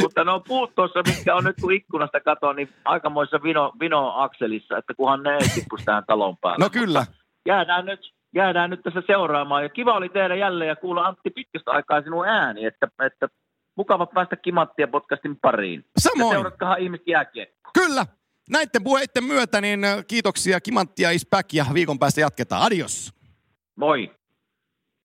[0.00, 4.94] Mutta no puut tuossa, mitkä on nyt kun ikkunasta katoa, niin aikamoissa vino, vino-akselissa, että
[4.94, 6.64] kunhan ne ei tippuisi tähän talon päälle.
[6.64, 6.98] No kyllä.
[6.98, 7.14] Mutta
[7.46, 8.00] jäädään nyt,
[8.34, 9.62] jäädään nyt tässä seuraamaan.
[9.62, 13.28] Ja kiva oli tehdä jälleen ja kuulla Antti pitkästä aikaa sinun ääni, että, että
[13.76, 15.84] mukava päästä Kimanttia podcastin pariin.
[15.98, 16.28] Samoin.
[16.28, 17.70] Ja seuratkahan ihmiset jääkiekkoa.
[17.74, 18.06] Kyllä.
[18.50, 22.62] Näiden puheiden myötä niin kiitoksia Kimanttia is back ja viikon päästä jatketaan.
[22.62, 23.12] Adios.
[23.76, 24.19] Moi.